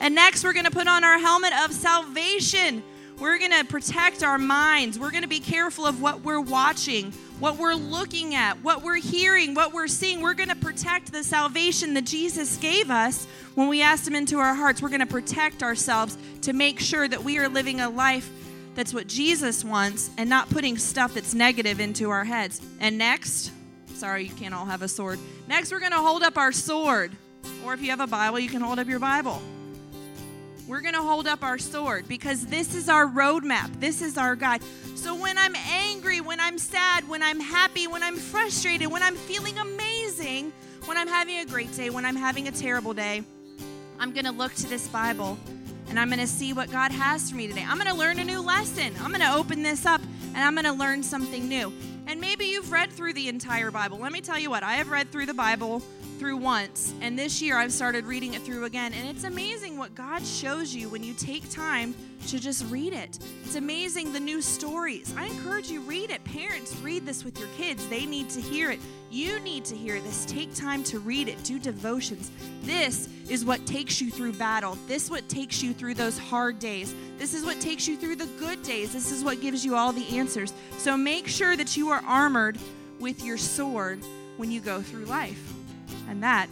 And 0.00 0.14
next, 0.14 0.42
we're 0.42 0.54
going 0.54 0.64
to 0.64 0.70
put 0.70 0.88
on 0.88 1.04
our 1.04 1.18
helmet 1.18 1.52
of 1.64 1.72
salvation. 1.72 2.82
We're 3.20 3.38
going 3.38 3.50
to 3.50 3.64
protect 3.64 4.22
our 4.22 4.38
minds. 4.38 4.96
We're 4.96 5.10
going 5.10 5.22
to 5.22 5.28
be 5.28 5.40
careful 5.40 5.84
of 5.84 6.00
what 6.00 6.22
we're 6.22 6.40
watching, 6.40 7.10
what 7.40 7.56
we're 7.56 7.74
looking 7.74 8.36
at, 8.36 8.62
what 8.62 8.82
we're 8.84 9.00
hearing, 9.00 9.54
what 9.54 9.72
we're 9.72 9.88
seeing. 9.88 10.20
We're 10.20 10.34
going 10.34 10.50
to 10.50 10.56
protect 10.56 11.10
the 11.10 11.24
salvation 11.24 11.94
that 11.94 12.04
Jesus 12.04 12.56
gave 12.58 12.90
us 12.90 13.26
when 13.56 13.66
we 13.66 13.82
asked 13.82 14.06
Him 14.06 14.14
into 14.14 14.38
our 14.38 14.54
hearts. 14.54 14.80
We're 14.80 14.88
going 14.88 15.00
to 15.00 15.06
protect 15.06 15.64
ourselves 15.64 16.16
to 16.42 16.52
make 16.52 16.78
sure 16.78 17.08
that 17.08 17.24
we 17.24 17.38
are 17.38 17.48
living 17.48 17.80
a 17.80 17.90
life 17.90 18.30
that's 18.76 18.94
what 18.94 19.08
Jesus 19.08 19.64
wants 19.64 20.10
and 20.16 20.30
not 20.30 20.48
putting 20.48 20.78
stuff 20.78 21.14
that's 21.14 21.34
negative 21.34 21.80
into 21.80 22.10
our 22.10 22.24
heads. 22.24 22.60
And 22.78 22.98
next, 22.98 23.50
sorry, 23.94 24.26
you 24.26 24.34
can't 24.34 24.54
all 24.54 24.66
have 24.66 24.82
a 24.82 24.88
sword. 24.88 25.18
Next, 25.48 25.72
we're 25.72 25.80
going 25.80 25.90
to 25.90 25.98
hold 25.98 26.22
up 26.22 26.38
our 26.38 26.52
sword. 26.52 27.10
Or 27.64 27.74
if 27.74 27.82
you 27.82 27.90
have 27.90 27.98
a 27.98 28.06
Bible, 28.06 28.38
you 28.38 28.48
can 28.48 28.60
hold 28.60 28.78
up 28.78 28.86
your 28.86 29.00
Bible. 29.00 29.42
We're 30.68 30.82
going 30.82 30.94
to 30.94 31.02
hold 31.02 31.26
up 31.26 31.42
our 31.42 31.56
sword 31.56 32.06
because 32.08 32.44
this 32.44 32.74
is 32.74 32.90
our 32.90 33.06
roadmap. 33.06 33.80
This 33.80 34.02
is 34.02 34.18
our 34.18 34.36
guide. 34.36 34.62
So 34.96 35.14
when 35.14 35.38
I'm 35.38 35.56
angry, 35.56 36.20
when 36.20 36.40
I'm 36.40 36.58
sad, 36.58 37.08
when 37.08 37.22
I'm 37.22 37.40
happy, 37.40 37.86
when 37.86 38.02
I'm 38.02 38.16
frustrated, 38.16 38.88
when 38.88 39.02
I'm 39.02 39.16
feeling 39.16 39.56
amazing, 39.56 40.52
when 40.84 40.98
I'm 40.98 41.08
having 41.08 41.38
a 41.38 41.46
great 41.46 41.74
day, 41.74 41.88
when 41.88 42.04
I'm 42.04 42.16
having 42.16 42.48
a 42.48 42.50
terrible 42.50 42.92
day, 42.92 43.22
I'm 43.98 44.12
going 44.12 44.26
to 44.26 44.30
look 44.30 44.52
to 44.56 44.68
this 44.68 44.86
Bible 44.88 45.38
and 45.88 45.98
I'm 45.98 46.08
going 46.08 46.20
to 46.20 46.26
see 46.26 46.52
what 46.52 46.70
God 46.70 46.92
has 46.92 47.30
for 47.30 47.36
me 47.36 47.48
today. 47.48 47.64
I'm 47.66 47.78
going 47.78 47.88
to 47.88 47.96
learn 47.96 48.18
a 48.18 48.24
new 48.24 48.42
lesson. 48.42 48.92
I'm 49.00 49.08
going 49.08 49.22
to 49.22 49.32
open 49.32 49.62
this 49.62 49.86
up 49.86 50.02
and 50.34 50.38
I'm 50.38 50.54
going 50.54 50.66
to 50.66 50.72
learn 50.72 51.02
something 51.02 51.48
new. 51.48 51.72
And 52.06 52.20
maybe 52.20 52.44
you've 52.44 52.70
read 52.70 52.92
through 52.92 53.14
the 53.14 53.28
entire 53.28 53.70
Bible. 53.70 53.98
Let 53.98 54.12
me 54.12 54.20
tell 54.20 54.38
you 54.38 54.50
what, 54.50 54.62
I 54.62 54.74
have 54.74 54.90
read 54.90 55.10
through 55.10 55.26
the 55.26 55.34
Bible 55.34 55.82
through 56.18 56.36
once, 56.36 56.92
and 57.00 57.18
this 57.18 57.40
year 57.40 57.56
I've 57.56 57.72
started 57.72 58.04
reading 58.04 58.34
it 58.34 58.42
through 58.42 58.64
again. 58.64 58.92
And 58.92 59.08
it's 59.08 59.24
amazing 59.24 59.78
what 59.78 59.94
God 59.94 60.26
shows 60.26 60.74
you 60.74 60.88
when 60.88 61.04
you 61.04 61.14
take 61.14 61.48
time 61.50 61.94
to 62.26 62.38
just 62.40 62.66
read 62.66 62.92
it. 62.92 63.18
It's 63.44 63.54
amazing 63.54 64.12
the 64.12 64.20
new 64.20 64.42
stories. 64.42 65.14
I 65.16 65.26
encourage 65.26 65.70
you 65.70 65.80
read 65.82 66.10
it. 66.10 66.22
Parents, 66.24 66.76
read 66.80 67.06
this 67.06 67.24
with 67.24 67.38
your 67.38 67.48
kids. 67.56 67.86
They 67.88 68.04
need 68.04 68.28
to 68.30 68.40
hear 68.40 68.70
it. 68.70 68.80
You 69.10 69.40
need 69.40 69.64
to 69.66 69.76
hear 69.76 70.00
this. 70.00 70.24
Take 70.24 70.54
time 70.54 70.82
to 70.84 70.98
read 70.98 71.28
it. 71.28 71.42
Do 71.44 71.58
devotions. 71.58 72.30
This 72.62 73.08
is 73.30 73.44
what 73.44 73.64
takes 73.64 74.00
you 74.00 74.10
through 74.10 74.32
battle. 74.32 74.76
This 74.86 75.04
is 75.04 75.10
what 75.10 75.28
takes 75.28 75.62
you 75.62 75.72
through 75.72 75.94
those 75.94 76.18
hard 76.18 76.58
days. 76.58 76.94
This 77.18 77.32
is 77.32 77.44
what 77.44 77.60
takes 77.60 77.86
you 77.86 77.96
through 77.96 78.16
the 78.16 78.28
good 78.38 78.62
days. 78.62 78.92
This 78.92 79.12
is 79.12 79.22
what 79.22 79.40
gives 79.40 79.64
you 79.64 79.76
all 79.76 79.92
the 79.92 80.18
answers. 80.18 80.52
So 80.78 80.96
make 80.96 81.28
sure 81.28 81.56
that 81.56 81.76
you 81.76 81.90
are 81.90 82.02
armored 82.04 82.58
with 82.98 83.24
your 83.24 83.38
sword 83.38 84.02
when 84.36 84.50
you 84.50 84.60
go 84.60 84.82
through 84.82 85.04
life. 85.04 85.54
And 86.08 86.22
that 86.22 86.48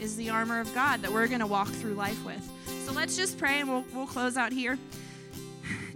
is 0.00 0.16
the 0.16 0.30
armor 0.30 0.60
of 0.60 0.74
God 0.74 1.02
that 1.02 1.12
we're 1.12 1.28
going 1.28 1.40
to 1.40 1.46
walk 1.46 1.68
through 1.68 1.94
life 1.94 2.24
with. 2.24 2.48
So 2.86 2.92
let's 2.92 3.16
just 3.16 3.38
pray 3.38 3.60
and 3.60 3.68
we'll, 3.68 3.84
we'll 3.94 4.06
close 4.06 4.36
out 4.36 4.52
here. 4.52 4.78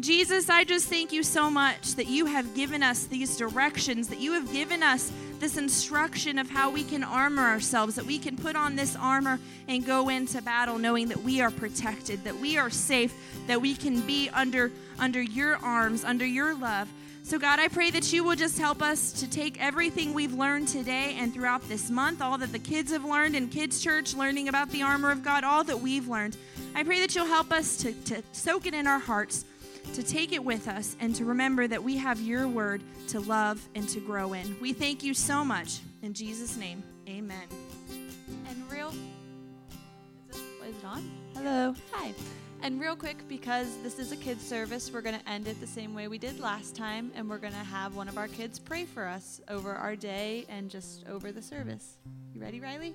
Jesus, 0.01 0.51
I 0.51 0.65
just 0.65 0.89
thank 0.89 1.13
you 1.13 1.23
so 1.23 1.49
much 1.49 1.95
that 1.95 2.09
you 2.09 2.27
have 2.27 2.55
given 2.55 2.83
us 2.83 3.07
these 3.07 3.37
directions, 3.37 4.09
that 4.09 4.19
you 4.19 4.33
have 4.33 4.53
given 4.53 4.83
us 4.83 5.11
this 5.39 5.57
instruction 5.57 6.39
of 6.39 6.51
how 6.51 6.71
we 6.71 6.85
can 6.85 7.03
armor 7.03 7.43
ourselves, 7.43 7.95
that 7.95 8.05
we 8.05 8.19
can 8.19 8.37
put 8.37 8.57
on 8.57 8.77
this 8.77 8.97
armor 8.97 9.39
and 9.69 9.87
go 9.87 10.09
into 10.09 10.43
battle 10.43 10.79
knowing 10.79 11.09
that 11.09 11.23
we 11.23 11.41
are 11.41 11.51
protected, 11.51 12.23
that 12.25 12.37
we 12.37 12.59
are 12.59 12.71
safe, 12.71 13.15
that 13.47 13.61
we 13.61 13.75
can 13.75 14.01
be 14.03 14.29
under 14.31 14.71
under 14.99 15.23
your 15.23 15.57
arms, 15.57 16.05
under 16.05 16.27
your 16.27 16.55
love. 16.55 16.89
So, 17.27 17.39
God, 17.39 17.59
I 17.59 17.69
pray 17.69 17.91
that 17.91 18.13
you 18.13 18.23
will 18.23 18.37
just 18.37 18.59
help 18.59 18.83
us 18.83 19.11
to 19.13 19.31
take 19.31 19.59
everything 19.59 20.13
we've 20.13 20.35
learned 20.35 20.69
today 20.69 21.17
and 21.19 21.33
throughout 21.33 21.67
this 21.71 21.89
month, 21.91 22.21
all 22.21 22.37
that 22.37 22.53
the 22.53 22.59
kids 22.59 22.93
have 22.93 23.07
learned 23.07 23.35
in 23.35 23.49
Kids 23.49 23.83
Church, 23.83 24.13
learning 24.15 24.49
about 24.49 24.69
the 24.69 24.83
armor 24.83 25.11
of 25.11 25.25
God, 25.25 25.43
all 25.43 25.65
that 25.65 25.81
we've 25.81 26.07
learned. 26.07 26.37
I 26.75 26.83
pray 26.83 27.01
that 27.01 27.15
you'll 27.15 27.25
help 27.25 27.51
us 27.51 27.79
to, 27.79 27.95
to 27.95 28.23
soak 28.33 28.67
it 28.67 28.75
in 28.75 28.87
our 28.87 28.99
hearts, 28.99 29.47
to 29.95 30.03
take 30.03 30.33
it 30.33 30.45
with 30.45 30.69
us, 30.69 30.99
and 31.01 31.15
to 31.15 31.25
remember 31.25 31.67
that 31.67 31.83
we 31.83 31.97
have 31.97 32.21
your 32.21 32.47
word 32.47 32.83
to 33.09 33.21
love 33.21 33.67
and 33.75 33.89
to 33.89 34.01
grow 34.01 34.35
in. 34.35 34.59
We 34.61 34.75
thank 34.75 35.03
you 35.03 35.15
so 35.15 35.47
much. 35.47 35.81
In 36.03 36.13
Jesus' 36.13 36.59
name, 36.59 36.83
amen. 37.09 37.49
And 38.51 38.71
real. 38.71 38.93
Is 40.31 40.77
it 40.77 40.85
on? 40.85 41.11
Hello. 41.35 41.75
Hi. 41.93 42.13
And 42.65 42.81
real 42.81 42.97
quick, 42.97 43.29
because 43.29 43.77
this 43.83 43.99
is 43.99 44.11
a 44.11 44.17
kids' 44.17 44.43
service, 44.43 44.91
we're 44.91 45.03
going 45.03 45.21
to 45.21 45.29
end 45.29 45.49
it 45.49 45.61
the 45.61 45.67
same 45.67 45.93
way 45.93 46.09
we 46.09 46.17
did 46.17 46.41
last 46.41 46.75
time, 46.75 47.13
and 47.15 47.29
we're 47.29 47.37
going 47.37 47.53
to 47.53 47.59
have 47.59 47.95
one 47.95 48.09
of 48.09 48.17
our 48.17 48.27
kids 48.27 48.59
pray 48.59 48.87
for 48.87 49.07
us 49.07 49.39
over 49.49 49.75
our 49.75 49.95
day 49.95 50.47
and 50.49 50.71
just 50.71 51.07
over 51.07 51.31
the 51.31 51.43
service. 51.43 51.99
You 52.33 52.41
ready, 52.41 52.61
Riley? 52.61 52.95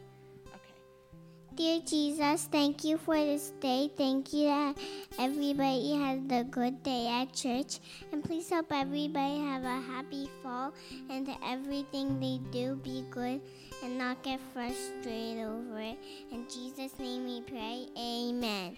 Dear 1.60 1.82
Jesus, 1.86 2.46
thank 2.46 2.86
you 2.86 2.98
for 2.98 3.16
this 3.16 3.52
day. 3.60 3.92
Thank 3.98 4.32
you 4.32 4.48
that 4.48 4.80
everybody 5.20 5.92
has 5.92 6.20
a 6.32 6.46
good 6.46 6.82
day 6.84 7.06
at 7.10 7.34
church. 7.34 7.80
And 8.14 8.24
please 8.24 8.50
help 8.50 8.72
everybody 8.72 9.40
have 9.40 9.66
a 9.66 9.82
happy 9.82 10.30
fall 10.42 10.74
and 11.10 11.28
that 11.28 11.38
everything 11.46 12.18
they 12.22 12.40
do 12.54 12.76
be 12.78 13.04
good 13.12 13.42
and 13.84 13.98
not 13.98 14.24
get 14.24 14.40
frustrated 14.54 15.44
over 15.44 15.82
it. 15.82 15.98
In 16.32 16.48
Jesus' 16.48 16.98
name 16.98 17.26
we 17.26 17.42
pray. 17.42 17.88
Amen. 18.00 18.78